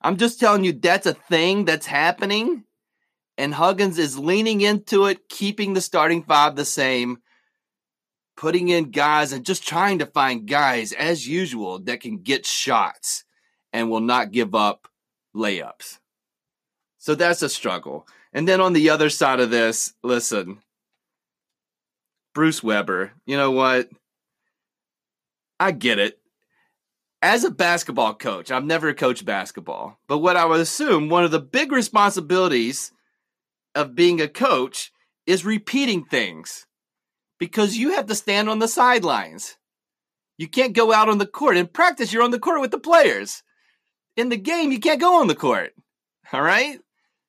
I'm 0.00 0.18
just 0.18 0.38
telling 0.38 0.64
you 0.64 0.72
that's 0.72 1.06
a 1.06 1.14
thing 1.14 1.64
that's 1.64 1.86
happening. 1.86 2.64
And 3.36 3.54
Huggins 3.54 3.98
is 3.98 4.18
leaning 4.18 4.60
into 4.60 5.06
it, 5.06 5.28
keeping 5.28 5.74
the 5.74 5.80
starting 5.80 6.22
five 6.22 6.56
the 6.56 6.64
same, 6.64 7.18
putting 8.36 8.68
in 8.68 8.90
guys 8.90 9.32
and 9.32 9.44
just 9.44 9.66
trying 9.66 9.98
to 9.98 10.06
find 10.06 10.46
guys, 10.46 10.92
as 10.92 11.26
usual, 11.26 11.80
that 11.80 12.00
can 12.00 12.18
get 12.18 12.46
shots 12.46 13.24
and 13.72 13.90
will 13.90 14.00
not 14.00 14.30
give 14.30 14.54
up 14.54 14.88
layups. 15.34 15.98
So 16.98 17.14
that's 17.14 17.42
a 17.42 17.48
struggle. 17.48 18.06
And 18.32 18.48
then 18.48 18.60
on 18.60 18.72
the 18.72 18.90
other 18.90 19.10
side 19.10 19.40
of 19.40 19.50
this, 19.50 19.94
listen, 20.02 20.58
Bruce 22.34 22.62
Weber, 22.62 23.12
you 23.26 23.36
know 23.36 23.50
what? 23.50 23.88
I 25.60 25.72
get 25.72 25.98
it. 25.98 26.18
As 27.22 27.44
a 27.44 27.50
basketball 27.50 28.14
coach, 28.14 28.50
I've 28.50 28.64
never 28.64 28.92
coached 28.92 29.24
basketball, 29.24 29.98
but 30.08 30.18
what 30.18 30.36
I 30.36 30.44
would 30.44 30.60
assume 30.60 31.08
one 31.08 31.24
of 31.24 31.30
the 31.30 31.40
big 31.40 31.72
responsibilities 31.72 32.92
of 33.74 33.94
being 33.94 34.20
a 34.20 34.28
coach 34.28 34.92
is 35.26 35.44
repeating 35.44 36.04
things 36.04 36.66
because 37.38 37.76
you 37.76 37.92
have 37.92 38.06
to 38.06 38.14
stand 38.14 38.48
on 38.48 38.58
the 38.58 38.68
sidelines. 38.68 39.56
You 40.38 40.48
can't 40.48 40.74
go 40.74 40.92
out 40.92 41.08
on 41.08 41.18
the 41.18 41.26
court. 41.26 41.56
In 41.56 41.66
practice, 41.66 42.12
you're 42.12 42.22
on 42.22 42.30
the 42.30 42.38
court 42.38 42.60
with 42.60 42.70
the 42.70 42.78
players. 42.78 43.42
In 44.16 44.28
the 44.28 44.36
game, 44.36 44.72
you 44.72 44.80
can't 44.80 45.00
go 45.00 45.20
on 45.20 45.26
the 45.26 45.34
court. 45.34 45.72
All 46.32 46.42
right? 46.42 46.78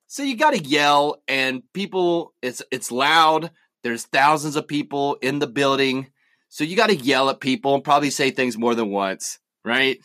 So 0.07 0.23
you 0.23 0.37
got 0.37 0.53
to 0.53 0.63
yell, 0.63 1.21
and 1.27 1.63
people, 1.73 2.33
it's 2.41 2.61
it's 2.71 2.91
loud. 2.91 3.51
There's 3.83 4.03
thousands 4.03 4.55
of 4.55 4.67
people 4.67 5.15
in 5.21 5.39
the 5.39 5.47
building, 5.47 6.07
so 6.49 6.63
you 6.63 6.75
got 6.75 6.87
to 6.87 6.95
yell 6.95 7.29
at 7.29 7.39
people 7.39 7.75
and 7.75 7.83
probably 7.83 8.09
say 8.09 8.31
things 8.31 8.57
more 8.57 8.75
than 8.75 8.89
once, 8.89 9.39
right? 9.63 9.99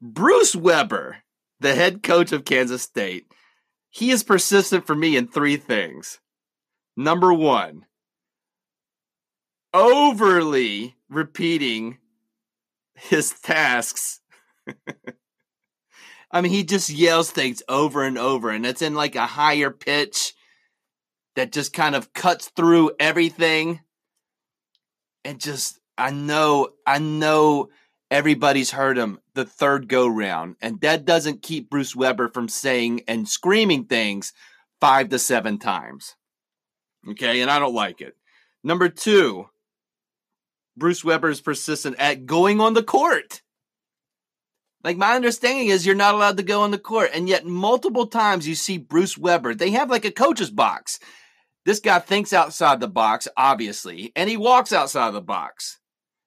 Bruce 0.00 0.56
Weber, 0.56 1.18
the 1.60 1.74
head 1.74 2.02
coach 2.02 2.32
of 2.32 2.44
Kansas 2.44 2.82
State, 2.82 3.26
he 3.92 4.10
is 4.10 4.24
persistent 4.24 4.84
for 4.84 4.96
me 4.96 5.16
in 5.16 5.28
three 5.28 5.56
things. 5.56 6.18
Number 6.96 7.32
one, 7.32 7.86
overly 9.72 10.96
repeating 11.08 11.98
his 12.94 13.32
tasks 13.40 14.20
I 16.30 16.40
mean, 16.40 16.52
he 16.52 16.64
just 16.64 16.88
yells 16.88 17.30
things 17.30 17.62
over 17.68 18.04
and 18.04 18.16
over, 18.16 18.50
and 18.50 18.64
it's 18.64 18.82
in 18.82 18.94
like 18.94 19.16
a 19.16 19.26
higher 19.26 19.70
pitch 19.70 20.34
that 21.36 21.52
just 21.52 21.72
kind 21.72 21.94
of 21.94 22.12
cuts 22.14 22.48
through 22.56 22.92
everything. 22.98 23.80
And 25.24 25.38
just, 25.38 25.78
I 25.96 26.10
know, 26.10 26.70
I 26.86 26.98
know 26.98 27.68
everybody's 28.12 28.70
heard 28.70 28.98
him 28.98 29.18
the 29.34 29.44
third 29.44 29.88
go 29.88 30.06
round, 30.06 30.56
and 30.60 30.80
that 30.82 31.06
doesn't 31.06 31.42
keep 31.42 31.70
Bruce 31.70 31.96
Weber 31.96 32.28
from 32.28 32.48
saying 32.48 33.00
and 33.08 33.26
screaming 33.26 33.86
things 33.86 34.34
five 34.80 35.08
to 35.08 35.18
seven 35.18 35.58
times. 35.58 36.14
Okay, 37.08 37.40
and 37.40 37.50
I 37.50 37.58
don't 37.58 37.74
like 37.74 38.02
it. 38.02 38.14
Number 38.62 38.90
two, 38.90 39.46
Bruce 40.76 41.02
Weber 41.02 41.30
is 41.30 41.40
persistent 41.40 41.96
at 41.98 42.26
going 42.26 42.60
on 42.60 42.74
the 42.74 42.82
court. 42.82 43.40
Like 44.84 44.96
my 44.96 45.14
understanding 45.14 45.68
is 45.68 45.86
you're 45.86 45.94
not 45.94 46.14
allowed 46.14 46.36
to 46.36 46.42
go 46.42 46.62
on 46.62 46.70
the 46.70 46.78
court. 46.78 47.10
And 47.14 47.28
yet 47.28 47.46
multiple 47.46 48.06
times 48.06 48.46
you 48.46 48.54
see 48.54 48.78
Bruce 48.78 49.16
Weber. 49.16 49.54
They 49.54 49.70
have 49.70 49.90
like 49.90 50.04
a 50.04 50.10
coach's 50.10 50.50
box. 50.50 50.98
This 51.64 51.80
guy 51.80 52.00
thinks 52.00 52.32
outside 52.32 52.80
the 52.80 52.88
box, 52.88 53.28
obviously, 53.36 54.12
and 54.16 54.28
he 54.28 54.36
walks 54.36 54.72
outside 54.72 55.08
of 55.08 55.14
the 55.14 55.20
box 55.20 55.78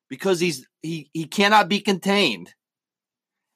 because 0.09 0.39
he's 0.39 0.65
he 0.85 1.09
he 1.13 1.25
cannot 1.25 1.69
be 1.69 1.79
contained. 1.79 2.53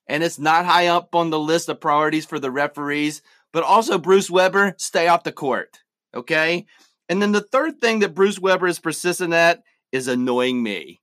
And 0.08 0.24
it's 0.24 0.40
not 0.40 0.66
high 0.66 0.88
up 0.88 1.14
on 1.14 1.30
the 1.30 1.40
list 1.40 1.70
of 1.70 1.80
priorities 1.80 2.26
for 2.26 2.40
the 2.40 2.50
referees, 2.50 3.22
but 3.54 3.64
also 3.64 4.00
Bruce 4.00 4.30
Weber, 4.30 4.74
stay 4.78 5.08
off 5.08 5.24
the 5.24 5.32
court. 5.32 5.80
Okay? 6.16 6.66
And 7.08 7.22
then 7.22 7.32
the 7.32 7.42
third 7.42 7.80
thing 7.80 8.00
that 8.00 8.16
Bruce 8.16 8.40
Weber 8.40 8.68
is 8.68 8.80
persistent 8.80 9.34
at 9.34 9.64
is 9.92 10.08
annoying 10.08 10.62
me. 10.62 11.00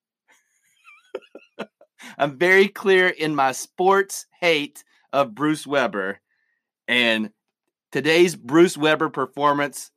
I'm 2.18 2.38
very 2.38 2.68
clear 2.68 3.08
in 3.08 3.34
my 3.34 3.52
sports 3.52 4.26
hate 4.40 4.84
of 5.12 5.34
Bruce 5.34 5.66
Weber. 5.66 6.20
And 6.88 7.30
today's 7.90 8.36
Bruce 8.36 8.76
Weber 8.76 9.08
performance, 9.08 9.90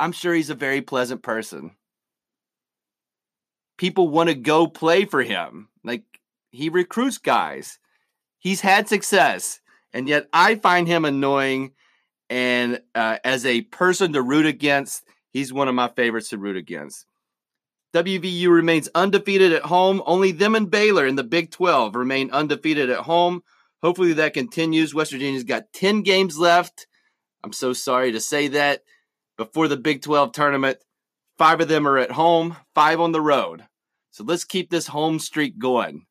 I'm 0.00 0.12
sure 0.12 0.34
he's 0.34 0.50
a 0.50 0.54
very 0.54 0.82
pleasant 0.82 1.22
person. 1.22 1.75
People 3.76 4.08
want 4.08 4.28
to 4.28 4.34
go 4.34 4.66
play 4.66 5.04
for 5.04 5.22
him. 5.22 5.68
Like 5.84 6.04
he 6.50 6.68
recruits 6.68 7.18
guys. 7.18 7.78
He's 8.38 8.60
had 8.60 8.88
success. 8.88 9.60
And 9.92 10.08
yet 10.08 10.26
I 10.32 10.56
find 10.56 10.86
him 10.86 11.04
annoying. 11.04 11.72
And 12.28 12.80
uh, 12.94 13.18
as 13.24 13.46
a 13.46 13.62
person 13.62 14.12
to 14.12 14.22
root 14.22 14.46
against, 14.46 15.04
he's 15.32 15.52
one 15.52 15.68
of 15.68 15.74
my 15.74 15.88
favorites 15.88 16.30
to 16.30 16.38
root 16.38 16.56
against. 16.56 17.06
WVU 17.94 18.48
remains 18.50 18.88
undefeated 18.94 19.52
at 19.52 19.62
home. 19.62 20.02
Only 20.04 20.32
them 20.32 20.54
and 20.54 20.70
Baylor 20.70 21.06
in 21.06 21.16
the 21.16 21.24
Big 21.24 21.50
12 21.50 21.94
remain 21.94 22.30
undefeated 22.30 22.90
at 22.90 23.00
home. 23.00 23.42
Hopefully 23.82 24.12
that 24.14 24.34
continues. 24.34 24.94
West 24.94 25.12
Virginia's 25.12 25.44
got 25.44 25.72
10 25.72 26.02
games 26.02 26.36
left. 26.36 26.86
I'm 27.42 27.52
so 27.52 27.72
sorry 27.72 28.12
to 28.12 28.20
say 28.20 28.48
that. 28.48 28.82
Before 29.36 29.68
the 29.68 29.76
Big 29.76 30.02
12 30.02 30.32
tournament, 30.32 30.78
five 31.38 31.60
of 31.60 31.68
them 31.68 31.86
are 31.86 31.98
at 31.98 32.10
home, 32.10 32.56
five 32.74 33.00
on 33.00 33.12
the 33.12 33.20
road. 33.20 33.64
So 34.10 34.24
let's 34.24 34.44
keep 34.44 34.70
this 34.70 34.86
home 34.86 35.18
streak 35.18 35.58
going. 35.58 36.06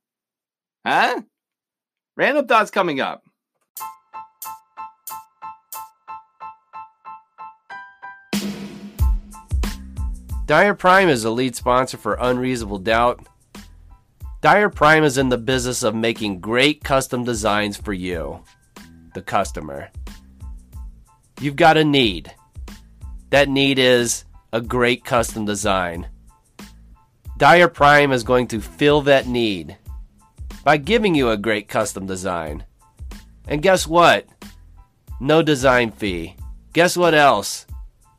Huh? 0.86 1.22
Random 2.15 2.48
thoughts 2.48 2.72
coming 2.72 3.01
up. 3.01 3.24
Dyer 10.46 10.75
Prime 10.75 11.10
is 11.10 11.24
a 11.24 11.32
lead 11.32 11.55
sponsor 11.55 11.98
for 11.98 12.17
Unreasonable 12.22 12.77
Doubt. 12.77 13.25
Dyer 14.41 14.70
Prime 14.70 15.03
is 15.03 15.17
in 15.17 15.29
the 15.29 15.39
business 15.39 15.82
of 15.82 15.96
making 15.96 16.39
great 16.39 16.84
custom 16.84 17.24
designs 17.24 17.77
for 17.77 17.94
you, 17.94 18.44
the 19.15 19.24
customer. 19.24 19.89
You've 21.41 21.55
got 21.55 21.77
a 21.77 21.84
need. 21.84 22.32
That 23.32 23.50
need 23.50 23.79
is 23.79 24.24
a 24.55 24.62
great 24.62 25.03
custom 25.03 25.43
design. 25.43 26.07
Dyer 27.38 27.67
Prime 27.67 28.13
is 28.13 28.24
going 28.24 28.47
to 28.47 28.62
fill 28.62 29.01
that 29.01 29.27
need 29.27 29.75
by 30.63 30.77
giving 30.77 31.13
you 31.13 31.29
a 31.29 31.35
great 31.35 31.67
custom 31.67 32.05
design. 32.05 32.63
And 33.50 33.62
guess 33.62 33.85
what? 33.85 34.25
No 35.19 35.41
design 35.41 35.91
fee. 35.91 36.38
Guess 36.71 36.95
what 36.95 37.13
else? 37.13 37.65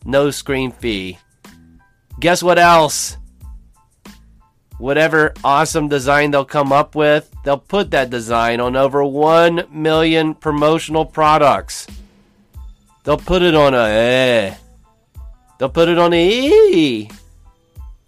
No 0.04 0.30
screen 0.30 0.72
fee. 0.72 1.18
Guess 2.20 2.42
what 2.42 2.58
else? 2.58 3.16
Whatever 4.76 5.32
awesome 5.42 5.88
design 5.88 6.32
they'll 6.32 6.44
come 6.44 6.70
up 6.70 6.94
with, 6.94 7.34
they'll 7.44 7.56
put 7.56 7.92
that 7.92 8.10
design 8.10 8.60
on 8.60 8.76
over 8.76 9.02
1 9.02 9.68
million 9.72 10.34
promotional 10.34 11.06
products. 11.06 11.86
They'll 13.04 13.16
put 13.16 13.40
it 13.40 13.54
on 13.54 13.72
a 13.72 13.88
eh. 13.88 14.56
They'll 15.58 15.68
put 15.68 15.88
it 15.88 15.98
on 15.98 16.10
the 16.10 16.18
E. 16.18 17.10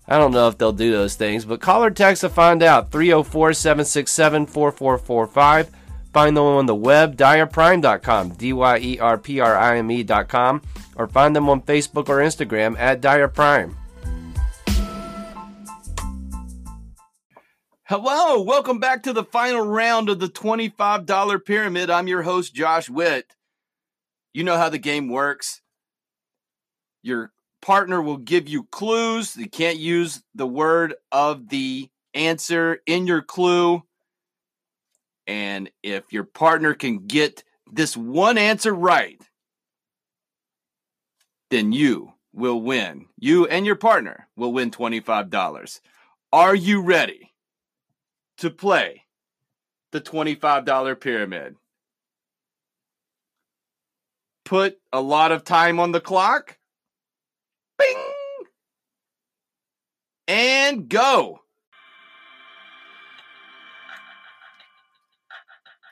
I 0.06 0.16
don't 0.16 0.32
know 0.32 0.48
if 0.48 0.56
they'll 0.56 0.72
do 0.72 0.90
those 0.90 1.16
things, 1.16 1.44
but 1.44 1.60
call 1.60 1.84
or 1.84 1.90
text 1.90 2.22
to 2.22 2.28
find 2.28 2.62
out. 2.62 2.90
304 2.90 3.52
767 3.52 4.46
4445. 4.46 5.70
Find 6.12 6.36
them 6.36 6.44
on 6.44 6.66
the 6.66 6.74
web, 6.74 7.16
dyerprime.com, 7.16 8.30
D 8.30 8.52
Y 8.52 8.78
E 8.78 8.98
R 8.98 9.18
P 9.18 9.40
R 9.40 9.56
I 9.56 9.78
M 9.78 9.90
E.com, 9.90 10.62
or 10.96 11.06
find 11.06 11.36
them 11.36 11.48
on 11.48 11.60
Facebook 11.62 12.08
or 12.08 12.18
Instagram 12.18 12.78
at 12.78 13.00
Dyer 13.00 13.28
Prime. 13.28 13.76
Hello, 17.84 18.42
welcome 18.42 18.78
back 18.78 19.02
to 19.02 19.12
the 19.12 19.24
final 19.24 19.62
round 19.62 20.10
of 20.10 20.18
the 20.18 20.28
$25 20.28 21.44
pyramid. 21.44 21.88
I'm 21.88 22.06
your 22.06 22.22
host, 22.22 22.54
Josh 22.54 22.90
Witt. 22.90 23.34
You 24.34 24.44
know 24.44 24.58
how 24.58 24.68
the 24.68 24.78
game 24.78 25.08
works. 25.08 25.62
Your 27.02 27.32
partner 27.62 28.00
will 28.02 28.16
give 28.16 28.48
you 28.48 28.64
clues. 28.64 29.36
You 29.36 29.48
can't 29.48 29.78
use 29.78 30.22
the 30.34 30.46
word 30.46 30.94
of 31.12 31.48
the 31.48 31.88
answer 32.14 32.80
in 32.86 33.06
your 33.06 33.22
clue. 33.22 33.82
And 35.26 35.70
if 35.82 36.12
your 36.12 36.24
partner 36.24 36.74
can 36.74 37.06
get 37.06 37.44
this 37.70 37.96
one 37.96 38.38
answer 38.38 38.74
right, 38.74 39.20
then 41.50 41.72
you 41.72 42.12
will 42.32 42.60
win. 42.60 43.06
You 43.18 43.46
and 43.46 43.66
your 43.66 43.76
partner 43.76 44.28
will 44.36 44.52
win 44.52 44.70
$25. 44.70 45.80
Are 46.32 46.54
you 46.54 46.82
ready? 46.82 47.28
to 48.38 48.50
play 48.50 49.04
the 49.92 50.00
$25 50.00 51.00
pyramid. 51.00 51.56
Put 54.44 54.78
a 54.92 55.00
lot 55.00 55.32
of 55.32 55.44
time 55.44 55.78
on 55.78 55.92
the 55.92 56.00
clock. 56.00 56.57
Bing! 57.78 57.96
And 60.26 60.88
go. 60.88 61.40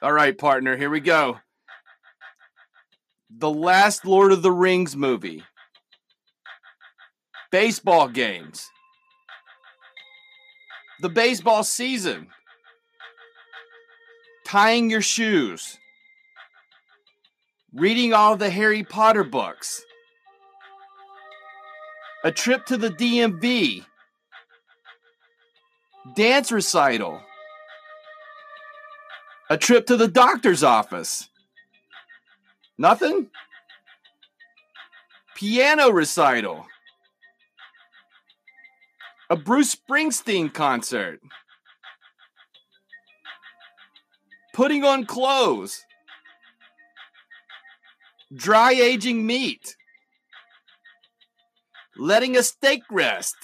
All 0.02 0.12
right, 0.12 0.36
partner, 0.36 0.76
here 0.76 0.90
we 0.90 1.00
go. 1.00 1.38
The 3.30 3.50
last 3.50 4.04
Lord 4.04 4.32
of 4.32 4.42
the 4.42 4.52
Rings 4.52 4.94
movie. 4.94 5.42
Baseball 7.50 8.08
games. 8.08 8.68
The 11.00 11.08
baseball 11.08 11.64
season 11.64 12.28
tying 14.46 14.88
your 14.88 15.02
shoes, 15.02 15.76
reading 17.74 18.12
all 18.12 18.36
the 18.36 18.48
Harry 18.48 18.84
Potter 18.84 19.24
books, 19.24 19.84
a 22.26 22.32
trip 22.32 22.66
to 22.66 22.76
the 22.76 22.90
DMV, 22.90 23.84
dance 26.16 26.50
recital, 26.50 27.20
a 29.48 29.56
trip 29.56 29.86
to 29.86 29.96
the 29.96 30.08
doctor's 30.08 30.64
office. 30.64 31.28
Nothing? 32.76 33.28
Piano 35.36 35.90
recital. 35.90 36.66
A 39.30 39.36
Bruce 39.36 39.76
Springsteen 39.76 40.52
concert. 40.52 41.20
putting 44.52 44.84
on 44.84 45.04
clothes, 45.04 45.84
dry 48.34 48.72
aging 48.72 49.26
meat, 49.26 49.76
letting 51.98 52.36
a 52.36 52.42
steak 52.42 52.82
rest, 52.90 53.36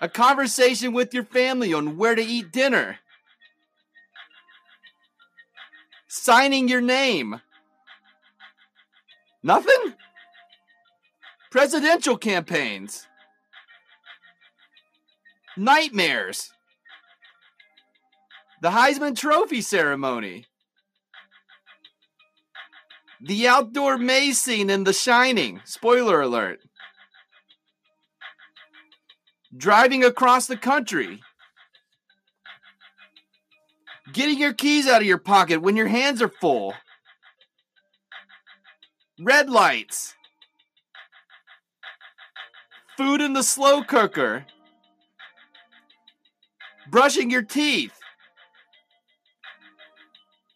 a 0.00 0.08
conversation 0.08 0.92
with 0.92 1.12
your 1.12 1.24
family 1.24 1.72
on 1.72 1.96
where 1.96 2.14
to 2.14 2.22
eat 2.22 2.52
dinner, 2.52 2.98
signing 6.06 6.68
your 6.68 6.80
name. 6.80 7.40
Nothing? 9.42 9.94
Presidential 11.50 12.16
campaigns. 12.16 13.06
Nightmares 15.56 16.52
the 18.60 18.70
Heisman 18.70 19.16
Trophy 19.16 19.60
ceremony, 19.60 20.46
the 23.20 23.48
outdoor 23.48 23.98
maze 23.98 24.40
scene 24.40 24.70
in 24.70 24.84
The 24.84 24.92
Shining. 24.92 25.60
Spoiler 25.64 26.20
alert. 26.20 26.60
Driving 29.56 30.04
across 30.04 30.46
the 30.46 30.56
country. 30.56 31.20
Getting 34.12 34.38
your 34.38 34.52
keys 34.52 34.86
out 34.86 35.02
of 35.02 35.06
your 35.06 35.18
pocket 35.18 35.62
when 35.62 35.76
your 35.76 35.88
hands 35.88 36.22
are 36.22 36.28
full. 36.28 36.74
Red 39.20 39.50
lights. 39.50 40.14
Food 42.96 43.20
in 43.20 43.32
the 43.32 43.42
slow 43.42 43.82
cooker. 43.82 44.46
Brushing 46.90 47.30
your 47.30 47.42
teeth. 47.42 47.92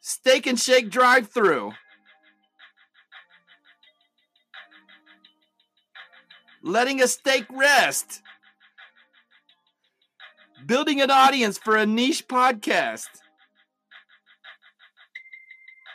Steak 0.00 0.46
and 0.46 0.58
Shake 0.58 0.90
drive 0.90 1.28
through. 1.28 1.72
Letting 6.62 7.02
a 7.02 7.08
steak 7.08 7.46
rest. 7.50 8.22
Building 10.64 11.00
an 11.00 11.10
audience 11.10 11.58
for 11.58 11.76
a 11.76 11.84
niche 11.84 12.28
podcast. 12.28 13.08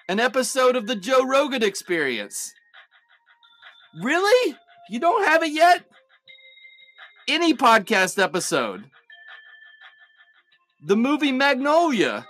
An 0.10 0.20
episode 0.20 0.76
of 0.76 0.88
the 0.88 0.96
Joe 0.96 1.26
Rogan 1.26 1.64
experience. 1.64 2.54
Really? 4.02 4.56
You 4.90 5.00
don't 5.00 5.26
have 5.26 5.44
it 5.44 5.52
yet? 5.52 5.86
Any 7.28 7.54
podcast 7.54 8.22
episode. 8.22 8.86
The 10.86 10.96
movie 10.96 11.32
Magnolia. 11.32 12.26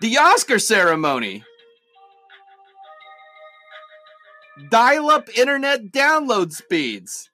The 0.00 0.16
Oscar 0.18 0.58
ceremony. 0.58 1.44
Dial 4.70 5.10
up 5.10 5.28
internet 5.36 5.92
download 5.92 6.52
speeds. 6.52 7.30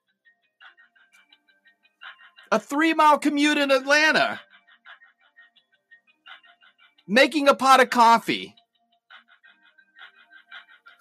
A 2.53 2.59
three 2.59 2.95
mile 2.95 3.19
commute 3.19 3.59
in 3.59 3.71
Atlanta. 3.71 4.41
Making 7.07 7.49
a 7.49 7.55
pot 7.55 7.81
of 7.81 7.91
coffee. 7.91 8.55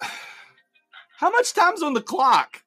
How 1.18 1.30
much 1.30 1.54
time's 1.54 1.82
on 1.82 1.94
the 1.94 2.02
clock? 2.02 2.62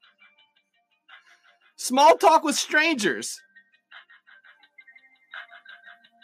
Small 1.75 2.17
talk 2.17 2.43
with 2.43 2.56
strangers. 2.56 3.41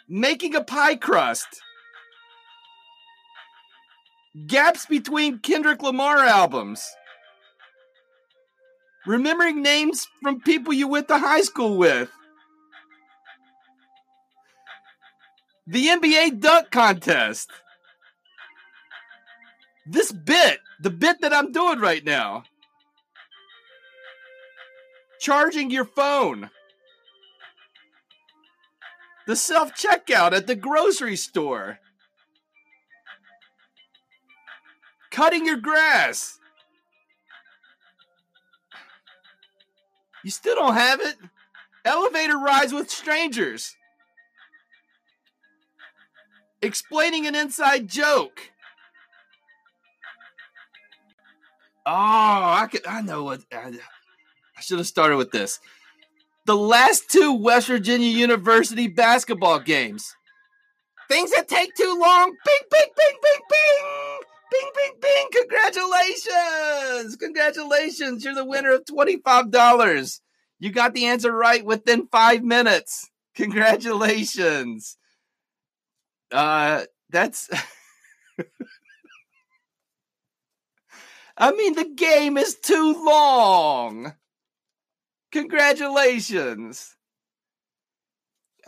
Making 0.08 0.54
a 0.54 0.62
pie 0.62 0.96
crust. 0.96 1.46
Gaps 4.46 4.86
between 4.86 5.38
Kendrick 5.38 5.82
Lamar 5.82 6.18
albums. 6.18 6.84
Remembering 9.06 9.62
names 9.62 10.08
from 10.22 10.40
people 10.40 10.72
you 10.72 10.88
went 10.88 11.08
to 11.08 11.18
high 11.18 11.42
school 11.42 11.76
with. 11.76 12.10
The 15.66 15.86
NBA 15.86 16.40
dunk 16.40 16.70
contest. 16.70 17.50
This 19.86 20.12
bit, 20.12 20.60
the 20.80 20.90
bit 20.90 21.20
that 21.20 21.34
I'm 21.34 21.52
doing 21.52 21.80
right 21.80 22.04
now. 22.04 22.44
Charging 25.20 25.70
your 25.70 25.84
phone. 25.84 26.50
The 29.26 29.36
self 29.36 29.72
checkout 29.74 30.32
at 30.32 30.46
the 30.46 30.54
grocery 30.54 31.16
store. 31.16 31.78
Cutting 35.10 35.46
your 35.46 35.56
grass. 35.56 36.38
You 40.24 40.30
still 40.30 40.56
don't 40.56 40.74
have 40.74 41.00
it? 41.00 41.16
Elevator 41.84 42.38
rides 42.38 42.72
with 42.72 42.90
strangers. 42.90 43.76
Explaining 46.62 47.26
an 47.26 47.34
inside 47.34 47.88
joke. 47.88 48.50
Oh, 51.86 51.92
I 51.92 52.66
could. 52.70 52.86
I 52.86 53.02
know 53.02 53.24
what. 53.24 53.42
I, 53.52 53.78
I 54.56 54.60
should 54.62 54.78
have 54.78 54.86
started 54.86 55.18
with 55.18 55.30
this. 55.30 55.60
The 56.46 56.56
last 56.56 57.10
two 57.10 57.34
West 57.34 57.68
Virginia 57.68 58.08
University 58.08 58.88
basketball 58.88 59.60
games. 59.60 60.16
Things 61.10 61.30
that 61.32 61.48
take 61.48 61.74
too 61.74 61.98
long. 62.00 62.30
Bing, 62.44 62.68
bing, 62.70 62.88
bing, 62.96 63.16
bing, 63.22 63.40
bing. 63.50 64.03
Bing, 64.54 64.70
bing, 64.76 64.92
bing. 65.00 65.26
Congratulations. 65.32 67.16
Congratulations. 67.16 68.24
You're 68.24 68.34
the 68.36 68.44
winner 68.44 68.72
of 68.72 68.84
$25. 68.84 70.20
You 70.60 70.70
got 70.70 70.94
the 70.94 71.06
answer 71.06 71.32
right 71.32 71.64
within 71.64 72.06
five 72.06 72.44
minutes. 72.44 73.10
Congratulations. 73.34 74.96
Uh, 76.30 76.84
that's. 77.10 77.50
I 81.36 81.50
mean, 81.50 81.74
the 81.74 81.90
game 81.96 82.36
is 82.36 82.54
too 82.54 83.04
long. 83.04 84.14
Congratulations. 85.32 86.94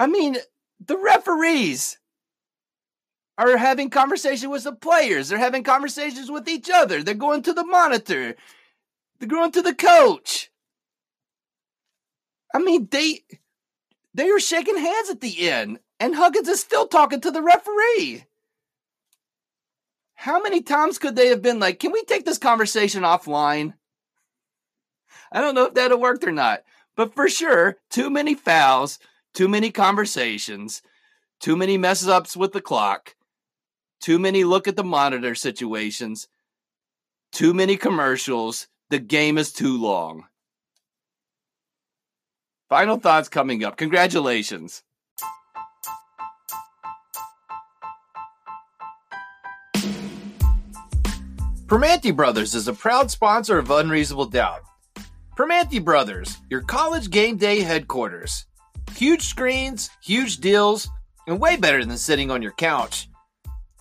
I 0.00 0.08
mean, 0.08 0.36
the 0.84 0.98
referees 0.98 1.98
are 3.38 3.56
having 3.56 3.90
conversation 3.90 4.50
with 4.50 4.64
the 4.64 4.72
players. 4.72 5.28
They're 5.28 5.38
having 5.38 5.62
conversations 5.62 6.30
with 6.30 6.48
each 6.48 6.70
other. 6.70 7.02
They're 7.02 7.14
going 7.14 7.42
to 7.42 7.52
the 7.52 7.64
monitor. 7.64 8.34
They're 9.18 9.28
going 9.28 9.52
to 9.52 9.62
the 9.62 9.74
coach. 9.74 10.50
I 12.54 12.58
mean, 12.58 12.88
they 12.90 13.24
they 14.14 14.30
are 14.30 14.40
shaking 14.40 14.78
hands 14.78 15.10
at 15.10 15.20
the 15.20 15.48
end, 15.48 15.80
and 16.00 16.14
Huggins 16.14 16.48
is 16.48 16.60
still 16.60 16.86
talking 16.86 17.20
to 17.20 17.30
the 17.30 17.42
referee. 17.42 18.24
How 20.14 20.40
many 20.40 20.62
times 20.62 20.98
could 20.98 21.14
they 21.14 21.28
have 21.28 21.42
been 21.42 21.60
like, 21.60 21.78
can 21.78 21.92
we 21.92 22.02
take 22.04 22.24
this 22.24 22.38
conversation 22.38 23.02
offline? 23.02 23.74
I 25.30 25.42
don't 25.42 25.54
know 25.54 25.66
if 25.66 25.74
that 25.74 26.00
worked 26.00 26.24
or 26.24 26.32
not, 26.32 26.62
but 26.96 27.14
for 27.14 27.28
sure, 27.28 27.76
too 27.90 28.08
many 28.08 28.34
fouls, 28.34 28.98
too 29.34 29.48
many 29.48 29.70
conversations, 29.70 30.80
too 31.40 31.56
many 31.56 31.76
messes 31.76 32.08
ups 32.08 32.34
with 32.36 32.52
the 32.52 32.62
clock, 32.62 33.15
too 34.00 34.18
many 34.18 34.44
look 34.44 34.68
at 34.68 34.76
the 34.76 34.84
monitor 34.84 35.34
situations, 35.34 36.28
too 37.32 37.52
many 37.52 37.76
commercials. 37.76 38.68
The 38.88 38.98
game 38.98 39.36
is 39.36 39.52
too 39.52 39.76
long. 39.76 40.24
Final 42.68 42.98
thoughts 42.98 43.28
coming 43.28 43.64
up. 43.64 43.76
Congratulations. 43.76 44.82
Primanti 51.66 52.14
Brothers 52.14 52.54
is 52.54 52.68
a 52.68 52.72
proud 52.72 53.10
sponsor 53.10 53.58
of 53.58 53.72
Unreasonable 53.72 54.26
Doubt. 54.26 54.62
Primanti 55.36 55.84
Brothers, 55.84 56.36
your 56.48 56.60
college 56.60 57.10
game 57.10 57.36
day 57.36 57.60
headquarters. 57.60 58.46
Huge 58.94 59.22
screens, 59.22 59.90
huge 60.00 60.36
deals, 60.38 60.88
and 61.26 61.40
way 61.40 61.56
better 61.56 61.84
than 61.84 61.98
sitting 61.98 62.30
on 62.30 62.40
your 62.40 62.52
couch. 62.52 63.08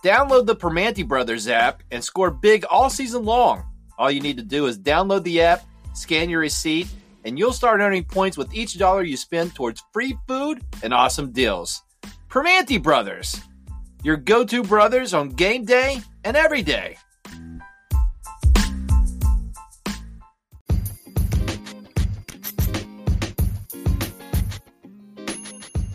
Download 0.06 0.46
the 0.46 0.54
Primanti 0.54 1.04
Brothers 1.04 1.48
app 1.48 1.82
and 1.90 2.04
score 2.04 2.30
big 2.30 2.64
all 2.70 2.88
season 2.88 3.24
long. 3.24 3.64
All 3.98 4.08
you 4.08 4.20
need 4.20 4.36
to 4.36 4.44
do 4.44 4.66
is 4.66 4.78
download 4.78 5.24
the 5.24 5.40
app, 5.40 5.64
scan 5.94 6.30
your 6.30 6.38
receipt, 6.38 6.86
and 7.24 7.36
you'll 7.36 7.52
start 7.52 7.80
earning 7.80 8.04
points 8.04 8.36
with 8.36 8.54
each 8.54 8.78
dollar 8.78 9.02
you 9.02 9.16
spend 9.16 9.56
towards 9.56 9.82
free 9.92 10.16
food 10.28 10.62
and 10.84 10.94
awesome 10.94 11.32
deals. 11.32 11.82
Primanti 12.30 12.80
Brothers, 12.80 13.40
your 14.04 14.16
go 14.16 14.44
to 14.44 14.62
brothers 14.62 15.12
on 15.12 15.30
game 15.30 15.64
day 15.64 16.00
and 16.22 16.36
every 16.36 16.62
day. 16.62 16.96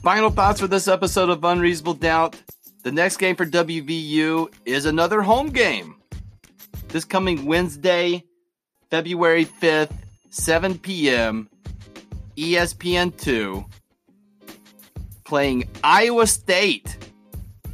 Final 0.03 0.31
thoughts 0.31 0.59
for 0.59 0.67
this 0.67 0.89
episode 0.89 1.29
of 1.29 1.45
Unreasonable 1.45 1.93
Doubt. 1.93 2.35
The 2.83 2.91
next 2.91 3.17
game 3.17 3.35
for 3.35 3.45
WVU 3.45 4.51
is 4.65 4.85
another 4.85 5.21
home 5.21 5.49
game. 5.49 5.97
This 6.87 7.05
coming 7.05 7.45
Wednesday, 7.45 8.23
February 8.89 9.45
5th, 9.45 9.93
7 10.31 10.79
p.m., 10.79 11.47
ESPN 12.35 13.15
2, 13.15 13.63
playing 15.23 15.69
Iowa 15.83 16.25
State, 16.25 16.97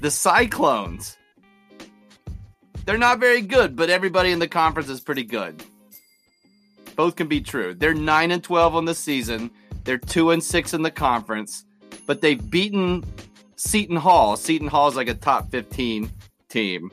the 0.02 0.12
Cyclones. 0.12 1.18
They're 2.86 2.98
not 2.98 3.20
very 3.20 3.42
good, 3.42 3.78
but 3.78 3.90
everybody 3.90 4.32
in 4.32 4.40
the 4.40 4.48
conference 4.48 4.90
is 4.90 5.00
pretty 5.00 5.24
good. 5.24 5.64
Both 6.98 7.16
can 7.16 7.28
be 7.28 7.40
true. 7.40 7.74
They're 7.74 7.94
9 7.94 8.32
and 8.32 8.44
12 8.44 8.76
on 8.76 8.84
the 8.84 8.96
season. 8.96 9.52
They're 9.86 9.98
2 9.98 10.32
and 10.32 10.44
6 10.44 10.74
in 10.74 10.82
the 10.82 10.92
conference 10.92 11.64
but 12.08 12.22
they've 12.22 12.50
beaten 12.50 13.04
Seton 13.58 13.98
Hall. 13.98 14.38
Seton 14.38 14.68
Hall 14.68 14.88
is 14.88 14.96
like 14.96 15.10
a 15.10 15.14
top 15.14 15.50
15 15.52 16.10
team. 16.48 16.92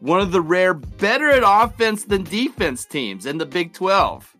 One 0.00 0.20
of 0.20 0.30
the 0.30 0.42
rare 0.42 0.74
better 0.74 1.30
at 1.30 1.42
offense 1.44 2.04
than 2.04 2.24
defense 2.24 2.84
teams 2.84 3.24
in 3.24 3.38
the 3.38 3.46
Big 3.46 3.72
12. 3.72 4.36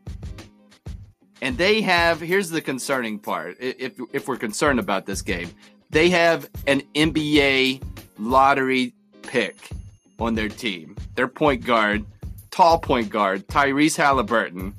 And 1.43 1.57
they 1.57 1.81
have, 1.83 2.21
here's 2.21 2.51
the 2.51 2.61
concerning 2.61 3.19
part 3.19 3.57
if, 3.61 3.99
if 4.13 4.29
we're 4.29 4.37
concerned 4.37 4.79
about 4.79 5.07
this 5.07 5.23
game, 5.23 5.51
they 5.91 6.11
have 6.11 6.51
an 6.67 6.83
NBA 6.95 7.83
lottery 8.19 8.95
pick 9.23 9.71
on 10.19 10.35
their 10.35 10.49
team. 10.49 10.97
Their 11.15 11.29
point 11.29 11.65
guard, 11.65 12.05
tall 12.51 12.79
point 12.79 13.11
guard, 13.11 13.47
Tyrese 13.49 13.97
Halliburton. 13.97 14.75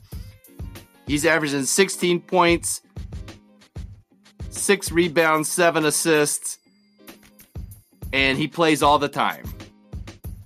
He's 1.05 1.25
averaging 1.25 1.63
16 1.63 2.21
points, 2.21 2.81
six 4.57 4.91
rebounds, 4.91 5.49
seven 5.49 5.85
assists, 5.85 6.59
and 8.13 8.37
he 8.37 8.47
plays 8.47 8.83
all 8.83 8.99
the 8.99 9.09
time. 9.09 9.43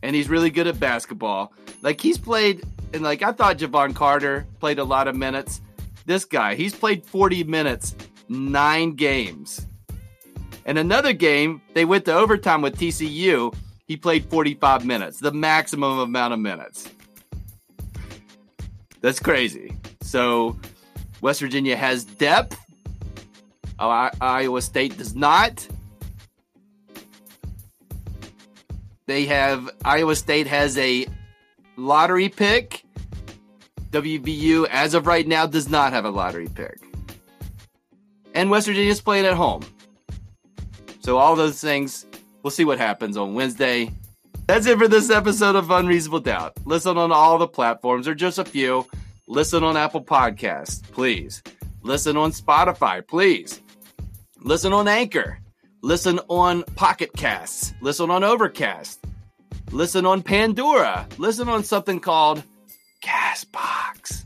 And 0.03 0.15
he's 0.15 0.29
really 0.29 0.49
good 0.49 0.67
at 0.67 0.79
basketball. 0.79 1.53
Like 1.81 2.01
he's 2.01 2.17
played, 2.17 2.63
and 2.93 3.03
like 3.03 3.21
I 3.21 3.31
thought 3.31 3.57
Jevon 3.57 3.95
Carter 3.95 4.45
played 4.59 4.79
a 4.79 4.83
lot 4.83 5.07
of 5.07 5.15
minutes. 5.15 5.61
This 6.05 6.25
guy, 6.25 6.55
he's 6.55 6.73
played 6.73 7.05
40 7.05 7.43
minutes, 7.43 7.95
nine 8.27 8.93
games. 8.93 9.65
And 10.65 10.77
another 10.77 11.13
game, 11.13 11.61
they 11.73 11.85
went 11.85 12.05
to 12.05 12.13
overtime 12.13 12.61
with 12.61 12.77
TCU. 12.77 13.53
He 13.87 13.97
played 13.97 14.25
45 14.25 14.85
minutes, 14.85 15.19
the 15.19 15.31
maximum 15.31 15.99
amount 15.99 16.33
of 16.33 16.39
minutes. 16.39 16.89
That's 19.01 19.19
crazy. 19.19 19.75
So, 20.01 20.57
West 21.21 21.41
Virginia 21.41 21.75
has 21.75 22.03
depth 22.03 22.57
Oh, 23.83 24.09
Iowa 24.21 24.61
State 24.61 24.95
does 24.99 25.15
not. 25.15 25.67
They 29.07 29.25
have 29.25 29.71
Iowa 29.83 30.15
State 30.15 30.45
has 30.45 30.77
a 30.77 31.07
lottery 31.77 32.29
pick. 32.29 32.85
WVU, 33.89 34.67
as 34.69 34.93
of 34.93 35.07
right 35.07 35.27
now, 35.27 35.47
does 35.47 35.67
not 35.67 35.93
have 35.93 36.05
a 36.05 36.11
lottery 36.11 36.47
pick. 36.47 36.79
And 38.35 38.51
West 38.51 38.67
Virginia's 38.67 39.01
playing 39.01 39.25
at 39.25 39.33
home. 39.33 39.63
So, 40.99 41.17
all 41.17 41.35
those 41.35 41.59
things, 41.59 42.05
we'll 42.43 42.51
see 42.51 42.63
what 42.63 42.77
happens 42.77 43.17
on 43.17 43.33
Wednesday. 43.33 43.91
That's 44.45 44.67
it 44.67 44.77
for 44.77 44.87
this 44.87 45.09
episode 45.09 45.55
of 45.55 45.71
Unreasonable 45.71 46.19
Doubt. 46.19 46.53
Listen 46.65 46.97
on 46.97 47.11
all 47.11 47.39
the 47.39 47.47
platforms, 47.47 48.07
or 48.07 48.13
just 48.13 48.37
a 48.37 48.45
few. 48.45 48.85
Listen 49.27 49.63
on 49.63 49.75
Apple 49.75 50.03
Podcasts, 50.03 50.83
please. 50.83 51.41
Listen 51.81 52.15
on 52.15 52.31
Spotify, 52.31 53.05
please. 53.05 53.59
Listen 54.43 54.73
on 54.73 54.87
Anchor. 54.87 55.39
Listen 55.83 56.19
on 56.27 56.63
Pocket 56.75 57.11
Casts. 57.15 57.73
Listen 57.79 58.09
on 58.09 58.23
Overcast. 58.23 58.99
Listen 59.71 60.05
on 60.05 60.23
Pandora. 60.23 61.07
Listen 61.19 61.47
on 61.47 61.63
something 61.63 61.99
called 61.99 62.43
Castbox. 63.03 64.25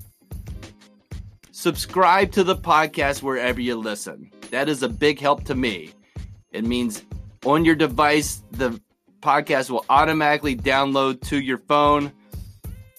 Subscribe 1.52 2.32
to 2.32 2.44
the 2.44 2.56
podcast 2.56 3.22
wherever 3.22 3.60
you 3.60 3.76
listen. 3.76 4.32
That 4.52 4.70
is 4.70 4.84
a 4.84 4.90
big 4.90 5.20
help 5.20 5.44
to 5.46 5.56
me. 5.56 5.92
It 6.52 6.64
means 6.64 7.04
on 7.46 7.66
your 7.66 7.76
device, 7.76 8.42
the 8.52 8.80
podcast 9.22 9.70
will 9.70 9.86
automatically 9.90 10.56
download 10.56 11.22
to 11.28 11.40
your 11.40 11.58
phone, 11.58 12.12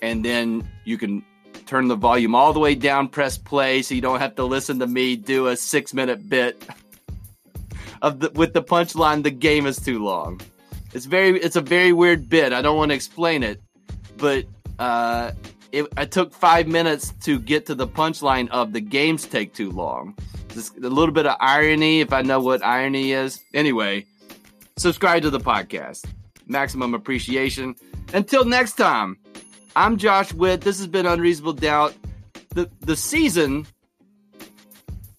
and 0.02 0.24
then 0.24 0.68
you 0.84 0.98
can 0.98 1.24
turn 1.64 1.88
the 1.88 1.96
volume 1.96 2.34
all 2.34 2.52
the 2.52 2.60
way 2.60 2.74
down, 2.74 3.08
press 3.08 3.38
play, 3.38 3.82
so 3.82 3.94
you 3.94 4.00
don't 4.00 4.20
have 4.20 4.34
to 4.36 4.44
listen 4.44 4.78
to 4.80 4.86
me 4.86 5.16
do 5.16 5.46
a 5.46 5.56
six 5.56 5.94
minute 5.94 6.28
bit 6.28 6.62
of 8.02 8.20
the 8.20 8.30
with 8.30 8.52
the 8.52 8.62
punchline. 8.62 9.22
The 9.22 9.30
game 9.30 9.66
is 9.66 9.78
too 9.78 10.02
long. 10.02 10.40
It's 10.92 11.04
very, 11.04 11.38
it's 11.40 11.56
a 11.56 11.60
very 11.60 11.92
weird 11.92 12.28
bit. 12.28 12.52
I 12.52 12.62
don't 12.62 12.76
want 12.76 12.90
to 12.90 12.94
explain 12.94 13.42
it, 13.42 13.60
but 14.16 14.46
uh, 14.78 15.32
it, 15.72 15.86
I 15.96 16.06
took 16.06 16.32
five 16.32 16.68
minutes 16.68 17.12
to 17.24 17.38
get 17.38 17.66
to 17.66 17.74
the 17.74 17.86
punchline 17.86 18.48
of 18.48 18.72
the 18.72 18.80
games 18.80 19.26
take 19.26 19.52
too 19.52 19.70
long. 19.70 20.16
Just 20.54 20.76
a 20.78 20.88
little 20.88 21.12
bit 21.12 21.26
of 21.26 21.36
irony, 21.38 22.00
if 22.00 22.14
I 22.14 22.22
know 22.22 22.40
what 22.40 22.64
irony 22.64 23.12
is. 23.12 23.42
Anyway, 23.52 24.06
subscribe 24.78 25.22
to 25.22 25.30
the 25.30 25.40
podcast. 25.40 26.06
Maximum 26.46 26.94
appreciation. 26.94 27.74
Until 28.14 28.46
next 28.46 28.76
time, 28.76 29.18
I'm 29.74 29.98
Josh 29.98 30.32
Witt. 30.32 30.62
This 30.62 30.78
has 30.78 30.86
been 30.86 31.04
Unreasonable 31.04 31.52
Doubt. 31.52 31.94
The 32.50 32.70
the 32.80 32.96
season 32.96 33.66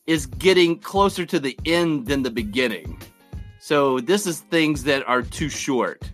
is 0.08 0.26
getting 0.26 0.80
closer 0.80 1.26
to 1.26 1.40
the 1.40 1.58
end 1.66 2.08
than 2.08 2.24
the 2.24 2.32
beginning. 2.32 3.00
So 3.60 4.00
this 4.00 4.26
is 4.26 4.40
things 4.40 4.84
that 4.86 5.08
are 5.08 5.22
too 5.22 5.50
short 5.50 6.10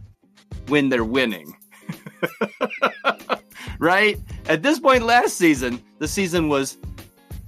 when 0.68 0.90
they're 0.90 1.04
winning. 1.04 1.56
right? 3.80 4.20
At 4.48 4.64
this 4.64 4.80
point 4.80 5.04
last 5.04 5.38
season, 5.38 5.82
the 6.00 6.08
season 6.08 6.50
was 6.50 6.78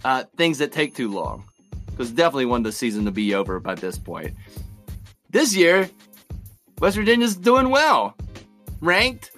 uh, 0.04 0.24
things 0.38 0.60
that 0.60 0.72
take 0.72 0.96
too 0.96 1.12
long. 1.12 1.44
Because 1.88 2.12
definitely 2.12 2.46
wanted 2.46 2.66
the 2.66 2.72
season 2.74 3.06
to 3.06 3.12
be 3.12 3.34
over 3.34 3.60
by 3.60 3.74
this 3.74 3.98
point. 3.98 4.36
This 5.30 5.56
year, 5.56 5.90
West 6.80 6.98
Virginia's 6.98 7.36
doing 7.36 7.70
well. 7.70 8.16
Ranked. 8.82 9.32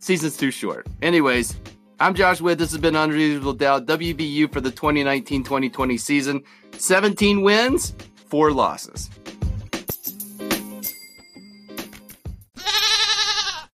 Season's 0.00 0.36
too 0.36 0.50
short. 0.50 0.86
Anyways, 1.02 1.56
I'm 1.98 2.12
Josh 2.14 2.42
Witt. 2.42 2.58
This 2.58 2.72
has 2.72 2.80
been 2.80 2.94
Unreasonable 2.94 3.54
Doubt. 3.54 3.86
WVU 3.86 4.52
for 4.52 4.60
the 4.60 4.70
2019 4.70 5.42
2020 5.42 5.96
season. 5.96 6.42
17 6.72 7.40
wins, 7.40 7.94
4 8.28 8.52
losses. 8.52 9.08